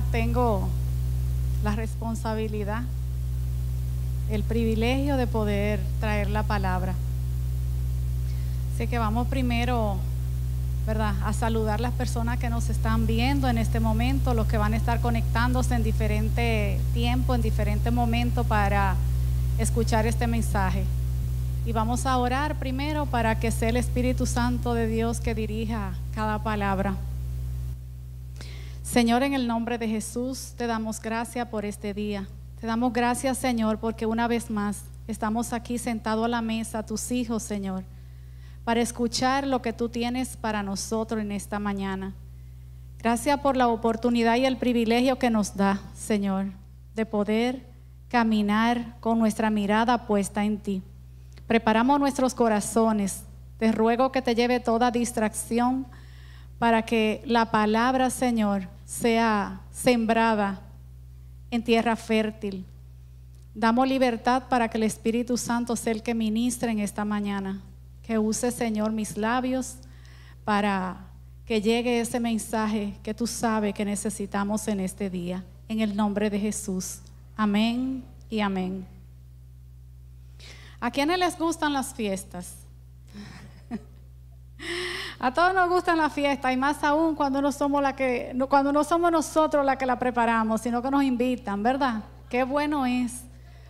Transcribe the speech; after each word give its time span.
tengo 0.00 0.68
la 1.62 1.76
responsabilidad, 1.76 2.82
el 4.30 4.42
privilegio 4.42 5.16
de 5.16 5.26
poder 5.26 5.80
traer 6.00 6.30
la 6.30 6.42
palabra. 6.44 6.94
Así 8.74 8.86
que 8.86 8.98
vamos 8.98 9.26
primero, 9.28 9.98
¿verdad?, 10.86 11.14
a 11.24 11.32
saludar 11.32 11.80
las 11.80 11.92
personas 11.92 12.38
que 12.38 12.48
nos 12.48 12.70
están 12.70 13.06
viendo 13.06 13.48
en 13.48 13.58
este 13.58 13.80
momento, 13.80 14.32
los 14.32 14.46
que 14.46 14.56
van 14.56 14.72
a 14.72 14.76
estar 14.76 15.00
conectándose 15.00 15.74
en 15.74 15.82
diferente 15.82 16.80
tiempo, 16.94 17.34
en 17.34 17.42
diferente 17.42 17.90
momento 17.90 18.44
para 18.44 18.96
escuchar 19.58 20.06
este 20.06 20.26
mensaje. 20.26 20.84
Y 21.66 21.72
vamos 21.72 22.06
a 22.06 22.16
orar 22.16 22.56
primero 22.56 23.06
para 23.06 23.38
que 23.38 23.50
sea 23.50 23.68
el 23.68 23.76
Espíritu 23.76 24.26
Santo 24.26 24.74
de 24.74 24.86
Dios 24.86 25.20
que 25.20 25.34
dirija 25.34 25.92
cada 26.14 26.42
palabra. 26.42 26.96
Señor, 28.92 29.22
en 29.22 29.32
el 29.32 29.46
nombre 29.46 29.78
de 29.78 29.88
Jesús, 29.88 30.52
te 30.54 30.66
damos 30.66 31.00
gracias 31.00 31.48
por 31.48 31.64
este 31.64 31.94
día. 31.94 32.28
Te 32.60 32.66
damos 32.66 32.92
gracias, 32.92 33.38
Señor, 33.38 33.78
porque 33.78 34.04
una 34.04 34.28
vez 34.28 34.50
más 34.50 34.84
estamos 35.06 35.54
aquí 35.54 35.78
sentados 35.78 36.26
a 36.26 36.28
la 36.28 36.42
mesa, 36.42 36.84
tus 36.84 37.10
hijos, 37.10 37.42
Señor, 37.42 37.84
para 38.64 38.82
escuchar 38.82 39.46
lo 39.46 39.62
que 39.62 39.72
tú 39.72 39.88
tienes 39.88 40.36
para 40.36 40.62
nosotros 40.62 41.22
en 41.22 41.32
esta 41.32 41.58
mañana. 41.58 42.12
Gracias 42.98 43.40
por 43.40 43.56
la 43.56 43.68
oportunidad 43.68 44.36
y 44.36 44.44
el 44.44 44.58
privilegio 44.58 45.18
que 45.18 45.30
nos 45.30 45.56
da, 45.56 45.80
Señor, 45.94 46.48
de 46.94 47.06
poder 47.06 47.64
caminar 48.08 48.96
con 49.00 49.18
nuestra 49.18 49.48
mirada 49.48 50.06
puesta 50.06 50.44
en 50.44 50.58
ti. 50.58 50.82
Preparamos 51.46 51.98
nuestros 51.98 52.34
corazones. 52.34 53.24
Te 53.56 53.72
ruego 53.72 54.12
que 54.12 54.20
te 54.20 54.34
lleve 54.34 54.60
toda 54.60 54.90
distracción 54.90 55.86
para 56.58 56.82
que 56.82 57.22
la 57.24 57.50
palabra, 57.50 58.10
Señor, 58.10 58.68
sea 58.92 59.60
sembrada 59.70 60.60
en 61.50 61.64
tierra 61.64 61.96
fértil. 61.96 62.64
Damos 63.54 63.88
libertad 63.88 64.44
para 64.48 64.68
que 64.68 64.76
el 64.76 64.84
Espíritu 64.84 65.38
Santo 65.38 65.76
sea 65.76 65.92
el 65.92 66.02
que 66.02 66.14
ministre 66.14 66.70
en 66.70 66.78
esta 66.78 67.04
mañana. 67.04 67.62
Que 68.02 68.18
use, 68.18 68.50
Señor, 68.50 68.92
mis 68.92 69.16
labios 69.16 69.76
para 70.44 71.06
que 71.46 71.62
llegue 71.62 72.00
ese 72.00 72.20
mensaje 72.20 72.94
que 73.02 73.14
tú 73.14 73.26
sabes 73.26 73.74
que 73.74 73.84
necesitamos 73.84 74.68
en 74.68 74.80
este 74.80 75.08
día. 75.08 75.42
En 75.68 75.80
el 75.80 75.96
nombre 75.96 76.28
de 76.28 76.38
Jesús. 76.38 77.00
Amén 77.34 78.04
y 78.28 78.40
amén. 78.40 78.86
¿A 80.80 80.90
quiénes 80.90 81.18
les 81.18 81.38
gustan 81.38 81.72
las 81.72 81.94
fiestas? 81.94 82.61
A 85.24 85.32
todos 85.32 85.54
nos 85.54 85.68
gustan 85.68 85.98
las 85.98 86.12
fiestas 86.12 86.52
y 86.52 86.56
más 86.56 86.82
aún 86.82 87.14
cuando 87.14 87.40
no 87.40 87.52
somos 87.52 87.80
la 87.80 87.94
que 87.94 88.36
cuando 88.48 88.72
no 88.72 88.82
somos 88.82 89.12
nosotros 89.12 89.64
la 89.64 89.78
que 89.78 89.86
la 89.86 89.96
preparamos, 89.96 90.62
sino 90.62 90.82
que 90.82 90.90
nos 90.90 91.04
invitan, 91.04 91.62
¿verdad? 91.62 92.02
Qué 92.28 92.42
bueno 92.42 92.84
es. 92.86 93.22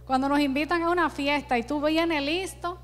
Cuando 0.06 0.30
nos 0.30 0.40
invitan 0.40 0.82
a 0.82 0.88
una 0.88 1.10
fiesta 1.10 1.58
y 1.58 1.62
tú 1.62 1.78
vienes 1.82 2.22
listo. 2.22 2.78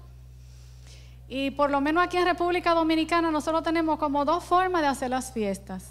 Y 1.28 1.50
por 1.52 1.70
lo 1.70 1.80
menos 1.80 2.04
aquí 2.04 2.18
en 2.18 2.26
República 2.26 2.74
Dominicana 2.74 3.30
nosotros 3.30 3.62
tenemos 3.62 3.98
como 3.98 4.26
dos 4.26 4.44
formas 4.44 4.82
de 4.82 4.88
hacer 4.88 5.08
las 5.08 5.32
fiestas. 5.32 5.90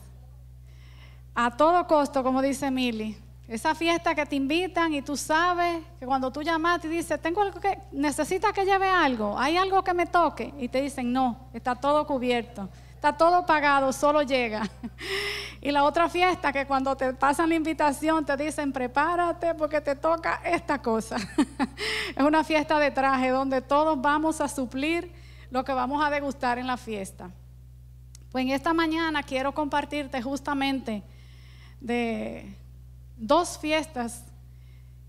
A 1.34 1.58
todo 1.58 1.88
costo, 1.88 2.22
como 2.22 2.44
dice 2.44 2.70
Mili. 2.70 3.18
Esa 3.48 3.74
fiesta 3.74 4.14
que 4.14 4.26
te 4.26 4.36
invitan 4.36 4.94
y 4.94 5.02
tú 5.02 5.16
sabes 5.16 5.82
que 6.00 6.06
cuando 6.06 6.30
tú 6.32 6.42
llamas 6.42 6.84
y 6.84 6.90
dices, 6.90 7.22
tengo 7.22 7.42
algo 7.42 7.62
que, 7.62 7.80
necesitas 7.94 8.52
que 8.52 8.66
lleve 8.66 8.90
algo, 8.90 9.40
hay 9.40 9.56
algo 9.56 9.82
que 9.86 9.94
me 9.94 10.06
toque. 10.06 10.54
Y 10.60 10.68
te 10.68 10.82
dicen, 10.82 11.14
no, 11.14 11.48
está 11.54 11.74
todo 11.74 12.06
cubierto, 12.06 12.68
está 12.94 13.16
todo 13.16 13.46
pagado, 13.46 13.94
solo 13.94 14.22
llega. 14.22 14.70
y 15.62 15.72
la 15.72 15.86
otra 15.86 16.10
fiesta 16.10 16.52
que 16.52 16.66
cuando 16.66 16.98
te 16.98 17.14
pasan 17.14 17.48
la 17.48 17.56
invitación 17.56 18.26
te 18.26 18.36
dicen, 18.36 18.74
prepárate 18.74 19.56
porque 19.56 19.80
te 19.80 19.96
toca 19.96 20.42
esta 20.44 20.82
cosa. 20.82 21.16
es 22.18 22.24
una 22.24 22.44
fiesta 22.44 22.78
de 22.80 22.92
traje 22.92 23.30
donde 23.30 23.62
todos 23.62 24.02
vamos 24.02 24.42
a 24.42 24.50
suplir 24.50 25.10
lo 25.52 25.64
que 25.64 25.72
vamos 25.72 26.06
a 26.06 26.10
degustar 26.10 26.60
en 26.60 26.68
la 26.68 26.76
fiesta. 26.76 27.32
Pues 28.30 28.44
en 28.44 28.52
esta 28.52 28.74
mañana 28.74 29.24
quiero 29.24 29.54
compartirte 29.54 30.22
justamente 30.22 31.02
de 31.80 32.67
dos 33.18 33.58
fiestas. 33.58 34.24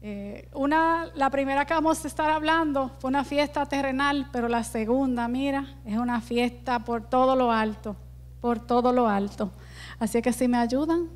Eh, 0.00 0.48
una, 0.54 1.06
la 1.14 1.28
primera 1.30 1.64
que 1.64 1.74
vamos 1.74 2.04
a 2.04 2.08
estar 2.08 2.30
hablando 2.30 2.90
fue 3.00 3.08
una 3.08 3.24
fiesta 3.24 3.66
terrenal, 3.66 4.28
pero 4.32 4.48
la 4.48 4.64
segunda, 4.64 5.28
mira, 5.28 5.76
es 5.84 5.96
una 5.96 6.20
fiesta 6.20 6.84
por 6.84 7.08
todo 7.08 7.34
lo 7.36 7.50
alto, 7.50 7.96
por 8.40 8.58
todo 8.60 8.92
lo 8.92 9.08
alto. 9.08 9.52
Así 9.98 10.22
que 10.22 10.32
si 10.32 10.46
me 10.46 10.58
ayudan, 10.58 11.08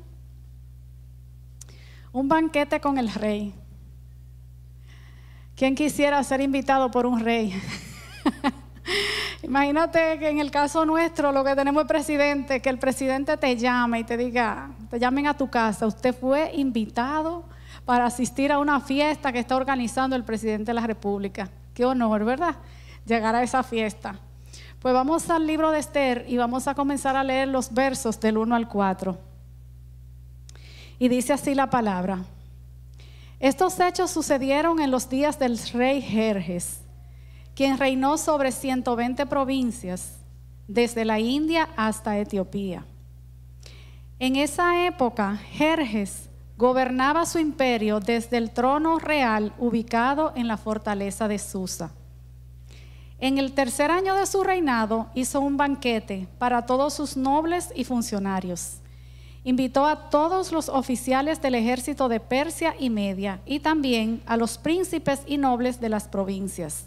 un 2.11 2.27
banquete 2.27 2.79
con 2.79 2.97
el 2.97 3.11
rey. 3.11 3.53
¿Quién 5.55 5.75
quisiera 5.75 6.23
ser 6.23 6.41
invitado 6.41 6.91
por 6.91 7.05
un 7.05 7.19
rey? 7.19 7.53
Imagínate 9.43 10.19
que 10.19 10.29
en 10.29 10.39
el 10.39 10.49
caso 10.51 10.85
nuestro 10.85 11.33
lo 11.33 11.43
que 11.43 11.53
tenemos 11.53 11.81
es 11.81 11.87
presidente, 11.87 12.61
que 12.61 12.69
el 12.69 12.79
presidente 12.79 13.35
te 13.35 13.57
llame 13.57 13.99
y 13.99 14.03
te 14.05 14.15
diga, 14.15 14.69
te 14.89 14.97
llamen 14.97 15.27
a 15.27 15.35
tu 15.35 15.49
casa, 15.49 15.85
usted 15.85 16.15
fue 16.15 16.53
invitado 16.55 17.43
para 17.83 18.05
asistir 18.05 18.53
a 18.53 18.59
una 18.59 18.79
fiesta 18.79 19.33
que 19.33 19.39
está 19.39 19.57
organizando 19.57 20.15
el 20.15 20.23
presidente 20.23 20.71
de 20.71 20.75
la 20.75 20.87
República. 20.87 21.49
Qué 21.73 21.83
honor, 21.83 22.23
¿verdad? 22.23 22.55
Llegar 23.05 23.35
a 23.35 23.43
esa 23.43 23.63
fiesta. 23.63 24.15
Pues 24.79 24.93
vamos 24.93 25.29
al 25.29 25.45
libro 25.45 25.71
de 25.71 25.79
Esther 25.79 26.25
y 26.29 26.37
vamos 26.37 26.69
a 26.69 26.73
comenzar 26.73 27.17
a 27.17 27.23
leer 27.23 27.49
los 27.49 27.73
versos 27.73 28.21
del 28.21 28.37
1 28.37 28.55
al 28.55 28.69
4. 28.69 29.17
Y 30.99 31.09
dice 31.09 31.33
así 31.33 31.53
la 31.53 31.69
palabra. 31.69 32.19
Estos 33.41 33.77
hechos 33.81 34.09
sucedieron 34.09 34.79
en 34.79 34.89
los 34.89 35.09
días 35.09 35.37
del 35.37 35.59
rey 35.73 36.01
Jerjes 36.01 36.82
quien 37.55 37.77
reinó 37.77 38.17
sobre 38.17 38.51
120 38.51 39.25
provincias, 39.25 40.13
desde 40.67 41.05
la 41.05 41.19
India 41.19 41.69
hasta 41.75 42.17
Etiopía. 42.17 42.85
En 44.19 44.35
esa 44.35 44.85
época, 44.85 45.35
Jerjes 45.35 46.29
gobernaba 46.57 47.25
su 47.25 47.39
imperio 47.39 47.99
desde 47.99 48.37
el 48.37 48.51
trono 48.51 48.99
real 48.99 49.53
ubicado 49.57 50.31
en 50.35 50.47
la 50.47 50.57
fortaleza 50.57 51.27
de 51.27 51.39
Susa. 51.39 51.91
En 53.19 53.37
el 53.37 53.53
tercer 53.53 53.91
año 53.91 54.15
de 54.15 54.25
su 54.25 54.43
reinado 54.43 55.07
hizo 55.13 55.39
un 55.39 55.57
banquete 55.57 56.27
para 56.37 56.65
todos 56.65 56.93
sus 56.93 57.17
nobles 57.17 57.71
y 57.75 57.83
funcionarios. 57.83 58.79
Invitó 59.43 59.85
a 59.85 60.09
todos 60.09 60.51
los 60.51 60.69
oficiales 60.69 61.41
del 61.41 61.55
ejército 61.55 62.07
de 62.07 62.19
Persia 62.19 62.75
y 62.79 62.89
Media 62.89 63.41
y 63.45 63.59
también 63.59 64.21
a 64.25 64.37
los 64.37 64.57
príncipes 64.57 65.21
y 65.25 65.37
nobles 65.37 65.81
de 65.81 65.89
las 65.89 66.07
provincias. 66.07 66.85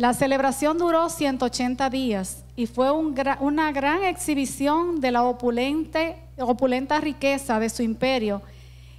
La 0.00 0.14
celebración 0.14 0.78
duró 0.78 1.10
180 1.10 1.90
días 1.90 2.42
y 2.56 2.64
fue 2.66 2.90
una 2.90 3.70
gran 3.70 4.02
exhibición 4.02 4.98
de 4.98 5.10
la 5.10 5.24
opulente, 5.24 6.16
opulenta 6.38 6.98
riqueza 7.02 7.60
de 7.60 7.68
su 7.68 7.82
imperio 7.82 8.40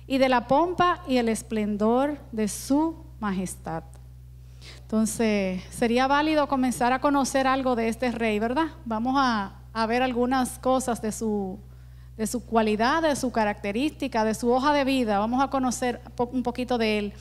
y 0.05 0.19
de 0.19 0.29
la 0.29 0.45
pompa 0.45 1.01
y 1.07 1.17
el 1.17 1.27
esplendor 1.27 2.19
de 2.31 2.47
su 2.47 3.03
majestad. 3.19 3.81
Entonces, 4.83 5.63
sería 5.71 6.05
válido 6.05 6.47
comenzar 6.47 6.93
a 6.93 7.01
conocer 7.01 7.47
algo 7.47 7.75
de 7.75 7.87
este 7.87 8.11
rey, 8.11 8.37
¿verdad? 8.37 8.67
Vamos 8.85 9.15
a, 9.17 9.55
a 9.73 9.85
ver 9.87 10.03
algunas 10.03 10.59
cosas 10.59 11.01
de 11.01 11.11
su, 11.11 11.57
de 12.15 12.27
su 12.27 12.45
cualidad, 12.45 13.01
de 13.01 13.15
su 13.15 13.31
característica, 13.31 14.23
de 14.23 14.35
su 14.35 14.51
hoja 14.51 14.71
de 14.71 14.83
vida. 14.83 15.17
Vamos 15.17 15.41
a 15.43 15.49
conocer 15.49 15.99
un 16.31 16.43
poquito 16.43 16.77
de 16.77 16.99
él. 16.99 17.13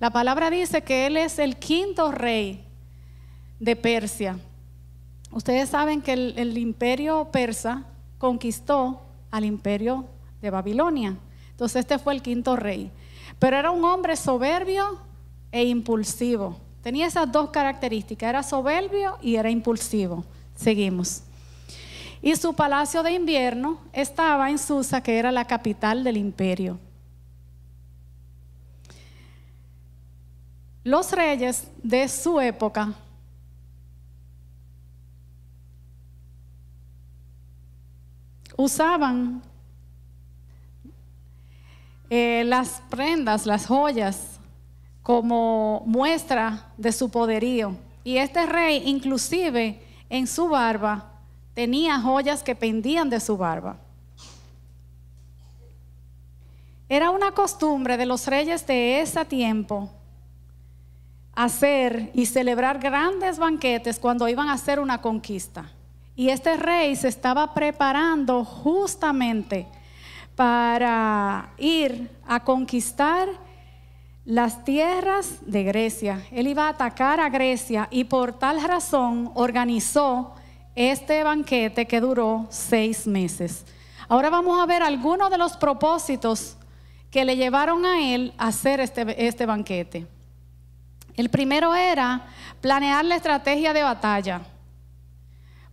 La 0.00 0.08
palabra 0.08 0.48
dice 0.48 0.80
que 0.80 1.06
él 1.06 1.18
es 1.18 1.38
el 1.38 1.58
quinto 1.58 2.10
rey 2.10 2.71
de 3.62 3.76
Persia. 3.76 4.36
Ustedes 5.30 5.68
saben 5.68 6.02
que 6.02 6.12
el, 6.12 6.58
imperio 6.58 7.28
persa 7.30 7.84
conquistó 8.18 9.02
al 9.30 9.44
imperio 9.44 10.04
de 10.40 10.50
Babilonia. 10.50 11.16
Entonces 11.50 11.80
este 11.80 12.00
fue 12.00 12.12
el 12.12 12.22
quinto 12.22 12.56
rey. 12.56 12.90
Pero 13.38 13.56
era 13.56 13.70
un 13.70 13.84
hombre 13.84 14.16
soberbio 14.16 14.98
e 15.52 15.64
impulsivo. 15.64 16.56
Tenía 16.82 17.06
esas 17.06 17.30
dos 17.30 17.50
características. 17.50 18.30
Era 18.30 18.42
soberbio 18.42 19.16
y 19.22 19.36
era 19.36 19.48
impulsivo. 19.48 20.24
Seguimos. 20.56 21.22
Y 22.20 22.34
su 22.34 22.54
palacio 22.54 23.04
de 23.04 23.12
invierno 23.12 23.78
estaba 23.92 24.50
en 24.50 24.58
Susa, 24.58 25.04
que 25.04 25.16
era 25.16 25.30
la 25.30 25.44
capital 25.44 26.02
del 26.02 26.16
imperio. 26.16 26.80
Los 30.82 31.12
reyes 31.12 31.68
de 31.80 32.08
su 32.08 32.40
época 32.40 32.96
usaban 38.56 39.42
eh, 42.10 42.44
las 42.46 42.82
prendas, 42.90 43.46
las 43.46 43.66
joyas, 43.66 44.38
como 45.02 45.82
muestra 45.86 46.72
de 46.76 46.92
su 46.92 47.10
poderío. 47.10 47.76
Y 48.04 48.16
este 48.16 48.46
rey 48.46 48.82
inclusive 48.86 49.82
en 50.08 50.26
su 50.26 50.48
barba 50.48 51.10
tenía 51.54 52.00
joyas 52.00 52.42
que 52.42 52.54
pendían 52.54 53.10
de 53.10 53.20
su 53.20 53.36
barba. 53.36 53.78
Era 56.88 57.10
una 57.10 57.32
costumbre 57.32 57.96
de 57.96 58.06
los 58.06 58.26
reyes 58.26 58.66
de 58.66 59.00
ese 59.00 59.24
tiempo 59.24 59.90
hacer 61.34 62.10
y 62.12 62.26
celebrar 62.26 62.78
grandes 62.78 63.38
banquetes 63.38 63.98
cuando 63.98 64.28
iban 64.28 64.48
a 64.48 64.54
hacer 64.54 64.78
una 64.78 65.00
conquista. 65.00 65.72
Y 66.22 66.30
este 66.30 66.56
rey 66.56 66.94
se 66.94 67.08
estaba 67.08 67.52
preparando 67.52 68.44
justamente 68.44 69.66
para 70.36 71.50
ir 71.58 72.12
a 72.28 72.44
conquistar 72.44 73.28
las 74.24 74.62
tierras 74.62 75.38
de 75.40 75.64
Grecia. 75.64 76.24
Él 76.30 76.46
iba 76.46 76.66
a 76.66 76.68
atacar 76.68 77.18
a 77.18 77.28
Grecia 77.28 77.88
y 77.90 78.04
por 78.04 78.38
tal 78.38 78.62
razón 78.62 79.32
organizó 79.34 80.36
este 80.76 81.24
banquete 81.24 81.86
que 81.86 82.00
duró 82.00 82.46
seis 82.50 83.04
meses. 83.08 83.64
Ahora 84.06 84.30
vamos 84.30 84.62
a 84.62 84.66
ver 84.66 84.84
algunos 84.84 85.28
de 85.28 85.38
los 85.38 85.56
propósitos 85.56 86.56
que 87.10 87.24
le 87.24 87.36
llevaron 87.36 87.84
a 87.84 88.14
él 88.14 88.32
a 88.38 88.46
hacer 88.46 88.78
este, 88.78 89.26
este 89.26 89.44
banquete. 89.44 90.06
El 91.16 91.30
primero 91.30 91.74
era 91.74 92.28
planear 92.60 93.04
la 93.04 93.16
estrategia 93.16 93.72
de 93.72 93.82
batalla. 93.82 94.51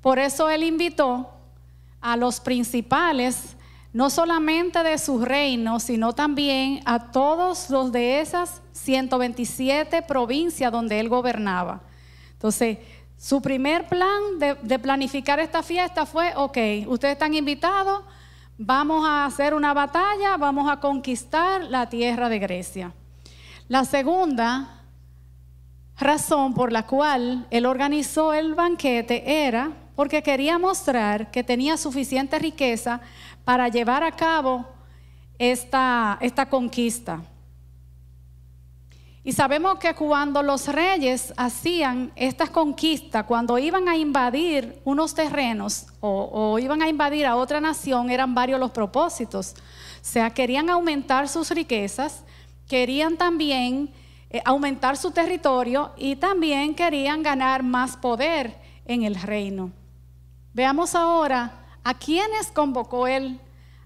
Por 0.01 0.19
eso 0.19 0.49
él 0.49 0.63
invitó 0.63 1.29
a 2.01 2.15
los 2.15 2.39
principales, 2.39 3.55
no 3.91 4.09
solamente 4.09 4.81
de 4.83 4.97
su 4.97 5.23
reino, 5.23 5.79
sino 5.79 6.13
también 6.13 6.81
a 6.85 7.11
todos 7.11 7.69
los 7.69 7.91
de 7.91 8.21
esas 8.21 8.61
127 8.71 10.01
provincias 10.03 10.71
donde 10.71 10.99
él 10.99 11.09
gobernaba. 11.09 11.81
Entonces, 12.33 12.77
su 13.17 13.41
primer 13.41 13.87
plan 13.87 14.39
de, 14.39 14.55
de 14.61 14.79
planificar 14.79 15.39
esta 15.39 15.61
fiesta 15.61 16.05
fue, 16.05 16.31
ok, 16.35 16.57
ustedes 16.87 17.13
están 17.13 17.33
invitados, 17.33 18.03
vamos 18.57 19.05
a 19.05 19.25
hacer 19.25 19.53
una 19.53 19.73
batalla, 19.73 20.37
vamos 20.37 20.71
a 20.71 20.79
conquistar 20.79 21.63
la 21.63 21.89
tierra 21.89 22.29
de 22.29 22.39
Grecia. 22.39 22.93
La 23.67 23.83
segunda 23.83 24.79
razón 25.97 26.53
por 26.53 26.71
la 26.71 26.85
cual 26.85 27.45
él 27.49 27.65
organizó 27.65 28.33
el 28.33 28.55
banquete 28.55 29.45
era 29.45 29.73
porque 29.99 30.23
quería 30.23 30.57
mostrar 30.57 31.29
que 31.29 31.43
tenía 31.43 31.75
suficiente 31.75 32.39
riqueza 32.39 33.01
para 33.43 33.67
llevar 33.67 34.01
a 34.01 34.13
cabo 34.13 34.65
esta, 35.37 36.17
esta 36.21 36.45
conquista. 36.45 37.21
Y 39.25 39.33
sabemos 39.33 39.77
que 39.77 39.93
cuando 39.93 40.41
los 40.41 40.69
reyes 40.69 41.33
hacían 41.35 42.13
estas 42.15 42.49
conquistas, 42.49 43.25
cuando 43.25 43.57
iban 43.57 43.89
a 43.89 43.97
invadir 43.97 44.79
unos 44.85 45.13
terrenos 45.13 45.87
o, 45.99 46.57
iban 46.59 46.81
a 46.81 46.87
invadir 46.87 47.25
a 47.25 47.35
otra 47.35 47.59
nación, 47.59 48.09
eran 48.09 48.33
varios 48.33 48.57
los 48.57 48.71
propósitos. 48.71 49.53
O 49.57 49.99
sea, 50.01 50.29
querían 50.29 50.69
aumentar 50.69 51.27
sus 51.27 51.51
riquezas, 51.51 52.23
querían 52.69 53.17
también 53.17 53.91
eh, 54.29 54.41
aumentar 54.45 54.95
su 54.95 55.11
territorio 55.11 55.91
y 55.97 56.15
también 56.15 56.73
querían 56.73 57.21
ganar 57.21 57.63
más 57.63 57.97
poder 57.97 58.55
en 58.85 59.03
el 59.03 59.15
reino. 59.15 59.73
Veamos 60.53 60.95
ahora 60.95 61.51
a 61.83 61.93
quiénes 61.93 62.47
convocó 62.51 63.07
él 63.07 63.39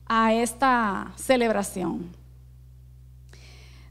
a 0.06 0.34
esta 0.34 1.12
celebración. 1.16 2.12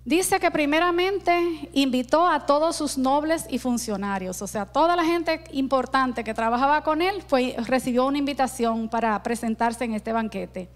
Dice 0.04 0.40
que 0.40 0.50
primeramente 0.50 1.68
invitó 1.74 2.26
a 2.26 2.44
todos 2.44 2.74
sus 2.74 2.98
nobles 2.98 3.46
y 3.48 3.60
funcionarios, 3.60 4.42
o 4.42 4.48
sea, 4.48 4.66
toda 4.66 4.96
la 4.96 5.04
gente 5.04 5.44
importante 5.52 6.24
que 6.24 6.34
trabajaba 6.34 6.82
con 6.82 7.02
él 7.02 7.22
recibió 7.66 8.06
una 8.06 8.18
invitación 8.18 8.88
para 8.88 9.22
presentarse 9.22 9.84
en 9.84 9.94
este 9.94 10.12
banquete. 10.12 10.68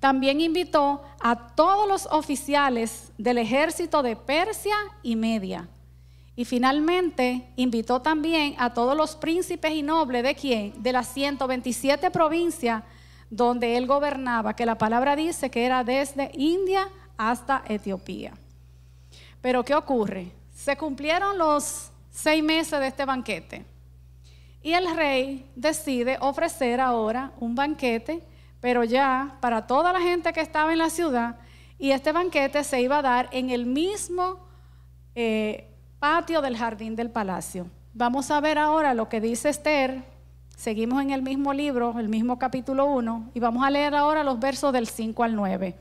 También 0.00 0.40
invitó 0.40 1.02
a 1.20 1.54
todos 1.54 1.86
los 1.86 2.06
oficiales 2.06 3.12
del 3.18 3.38
ejército 3.38 4.02
de 4.02 4.16
Persia 4.16 4.76
y 5.02 5.16
Media. 5.16 5.68
Y 6.36 6.44
finalmente 6.44 7.48
invitó 7.56 8.02
también 8.02 8.54
a 8.58 8.74
todos 8.74 8.94
los 8.94 9.16
príncipes 9.16 9.72
y 9.72 9.82
nobles 9.82 10.22
de 10.22 10.34
quién? 10.34 10.82
De 10.82 10.92
las 10.92 11.08
127 11.08 12.10
provincias 12.10 12.84
donde 13.30 13.76
él 13.76 13.86
gobernaba, 13.86 14.54
que 14.54 14.66
la 14.66 14.78
palabra 14.78 15.16
dice 15.16 15.50
que 15.50 15.64
era 15.64 15.82
desde 15.82 16.30
India 16.34 16.88
hasta 17.16 17.64
Etiopía. 17.66 18.34
Pero 19.40 19.64
¿qué 19.64 19.74
ocurre? 19.74 20.30
Se 20.54 20.76
cumplieron 20.76 21.38
los 21.38 21.90
seis 22.10 22.44
meses 22.44 22.78
de 22.80 22.86
este 22.86 23.04
banquete 23.04 23.64
y 24.62 24.72
el 24.72 24.96
rey 24.96 25.48
decide 25.54 26.18
ofrecer 26.20 26.80
ahora 26.80 27.32
un 27.38 27.54
banquete, 27.54 28.22
pero 28.60 28.84
ya 28.84 29.36
para 29.40 29.66
toda 29.66 29.92
la 29.92 30.00
gente 30.00 30.32
que 30.32 30.40
estaba 30.40 30.72
en 30.72 30.78
la 30.78 30.90
ciudad 30.90 31.36
y 31.78 31.92
este 31.92 32.12
banquete 32.12 32.64
se 32.64 32.80
iba 32.80 32.98
a 32.98 33.02
dar 33.02 33.28
en 33.32 33.50
el 33.50 33.66
mismo 33.66 34.40
eh, 35.14 35.75
patio 36.08 36.40
del 36.40 36.56
jardín 36.56 36.94
del 36.94 37.10
palacio. 37.10 37.66
Vamos 37.92 38.30
a 38.30 38.40
ver 38.40 38.58
ahora 38.58 38.94
lo 38.94 39.08
que 39.08 39.20
dice 39.20 39.48
Esther. 39.48 40.04
Seguimos 40.56 41.02
en 41.02 41.10
el 41.10 41.20
mismo 41.20 41.52
libro, 41.52 41.98
el 41.98 42.08
mismo 42.08 42.38
capítulo 42.38 42.86
1, 42.86 43.32
y 43.34 43.40
vamos 43.40 43.66
a 43.66 43.70
leer 43.70 43.92
ahora 43.92 44.22
los 44.22 44.38
versos 44.38 44.72
del 44.72 44.86
5 44.86 45.24
al 45.24 45.34
9. 45.34 45.74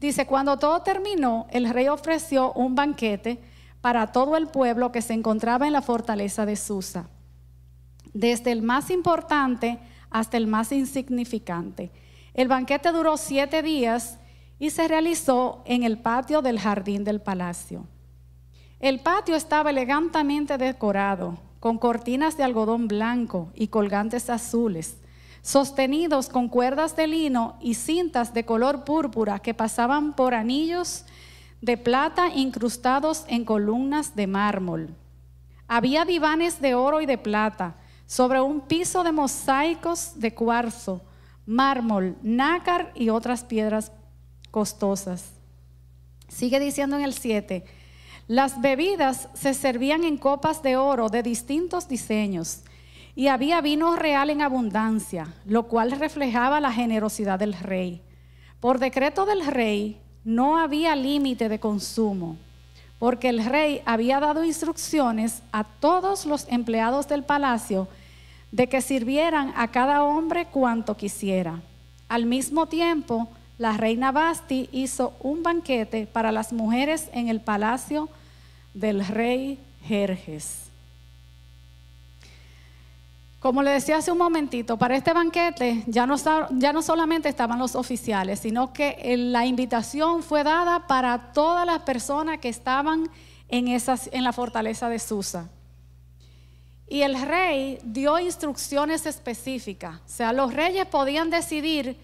Dice, 0.00 0.26
cuando 0.26 0.58
todo 0.58 0.82
terminó, 0.82 1.46
el 1.52 1.70
rey 1.70 1.86
ofreció 1.86 2.52
un 2.54 2.74
banquete 2.74 3.38
para 3.80 4.10
todo 4.10 4.36
el 4.36 4.48
pueblo 4.48 4.90
que 4.90 5.02
se 5.02 5.14
encontraba 5.14 5.68
en 5.68 5.72
la 5.72 5.82
fortaleza 5.82 6.44
de 6.44 6.56
Susa, 6.56 7.06
desde 8.12 8.50
el 8.50 8.60
más 8.60 8.90
importante 8.90 9.78
hasta 10.10 10.36
el 10.36 10.48
más 10.48 10.72
insignificante. 10.72 11.92
El 12.34 12.48
banquete 12.48 12.90
duró 12.90 13.16
siete 13.16 13.62
días 13.62 14.18
y 14.58 14.70
se 14.70 14.88
realizó 14.88 15.62
en 15.64 15.84
el 15.84 15.98
patio 15.98 16.42
del 16.42 16.58
jardín 16.58 17.04
del 17.04 17.20
palacio. 17.20 17.86
El 18.84 19.00
patio 19.00 19.34
estaba 19.34 19.70
elegantemente 19.70 20.58
decorado, 20.58 21.38
con 21.58 21.78
cortinas 21.78 22.36
de 22.36 22.42
algodón 22.42 22.86
blanco 22.86 23.48
y 23.54 23.68
colgantes 23.68 24.28
azules 24.28 24.98
sostenidos 25.40 26.28
con 26.28 26.48
cuerdas 26.50 26.94
de 26.94 27.06
lino 27.06 27.56
y 27.62 27.76
cintas 27.76 28.34
de 28.34 28.44
color 28.44 28.84
púrpura 28.84 29.38
que 29.38 29.54
pasaban 29.54 30.12
por 30.12 30.34
anillos 30.34 31.06
de 31.62 31.78
plata 31.78 32.28
incrustados 32.28 33.24
en 33.26 33.46
columnas 33.46 34.16
de 34.16 34.26
mármol. 34.26 34.94
Había 35.66 36.04
divanes 36.04 36.60
de 36.60 36.74
oro 36.74 37.00
y 37.00 37.06
de 37.06 37.16
plata 37.16 37.76
sobre 38.04 38.42
un 38.42 38.60
piso 38.60 39.02
de 39.02 39.12
mosaicos 39.12 40.20
de 40.20 40.34
cuarzo, 40.34 41.00
mármol, 41.46 42.18
nácar 42.22 42.92
y 42.94 43.08
otras 43.08 43.44
piedras 43.44 43.92
costosas. 44.50 45.30
Sigue 46.28 46.60
diciendo 46.60 46.96
en 46.96 47.02
el 47.04 47.14
7, 47.14 47.64
las 48.26 48.60
bebidas 48.60 49.28
se 49.34 49.52
servían 49.52 50.04
en 50.04 50.16
copas 50.16 50.62
de 50.62 50.76
oro 50.76 51.08
de 51.08 51.22
distintos 51.22 51.88
diseños 51.88 52.62
y 53.14 53.28
había 53.28 53.60
vino 53.60 53.96
real 53.96 54.30
en 54.30 54.40
abundancia, 54.40 55.34
lo 55.44 55.64
cual 55.64 55.92
reflejaba 55.92 56.60
la 56.60 56.72
generosidad 56.72 57.38
del 57.38 57.52
rey. 57.52 58.00
Por 58.60 58.78
decreto 58.78 59.26
del 59.26 59.46
rey 59.46 60.00
no 60.24 60.56
había 60.56 60.96
límite 60.96 61.48
de 61.48 61.60
consumo, 61.60 62.38
porque 62.98 63.28
el 63.28 63.44
rey 63.44 63.82
había 63.84 64.20
dado 64.20 64.42
instrucciones 64.42 65.42
a 65.52 65.64
todos 65.64 66.24
los 66.24 66.48
empleados 66.48 67.06
del 67.06 67.24
palacio 67.24 67.88
de 68.50 68.68
que 68.68 68.80
sirvieran 68.80 69.52
a 69.56 69.68
cada 69.68 70.02
hombre 70.02 70.46
cuanto 70.46 70.96
quisiera. 70.96 71.60
Al 72.08 72.24
mismo 72.24 72.66
tiempo, 72.66 73.28
la 73.64 73.78
reina 73.78 74.12
Basti 74.12 74.68
hizo 74.72 75.14
un 75.20 75.42
banquete 75.42 76.06
para 76.06 76.30
las 76.30 76.52
mujeres 76.52 77.08
en 77.14 77.28
el 77.28 77.40
palacio 77.40 78.10
del 78.74 79.02
rey 79.06 79.58
Jerjes. 79.82 80.64
Como 83.40 83.62
le 83.62 83.70
decía 83.70 83.96
hace 83.96 84.12
un 84.12 84.18
momentito, 84.18 84.76
para 84.76 84.96
este 84.96 85.14
banquete 85.14 85.82
ya 85.86 86.04
no, 86.06 86.18
solamente 86.82 87.30
estaban 87.30 87.58
los 87.58 87.74
oficiales, 87.74 88.40
sino 88.40 88.74
que 88.74 88.98
la 89.16 89.46
invitación 89.46 90.22
fue 90.22 90.44
dada 90.44 90.86
para 90.86 91.32
todas 91.32 91.64
las 91.64 91.80
personas 91.84 92.40
que 92.40 92.50
estaban 92.50 93.08
en, 93.48 93.68
en 93.68 94.24
la 94.24 94.32
fortaleza 94.34 94.90
de 94.90 94.98
Susa. 94.98 95.48
Y 96.86 97.00
el 97.00 97.18
rey 97.18 97.78
dio 97.82 98.18
instrucciones 98.18 99.06
específicas. 99.06 100.00
O 100.04 100.08
sea, 100.08 100.34
los 100.34 100.52
reyes 100.52 100.84
podían 100.84 101.30
decidir 101.30 101.96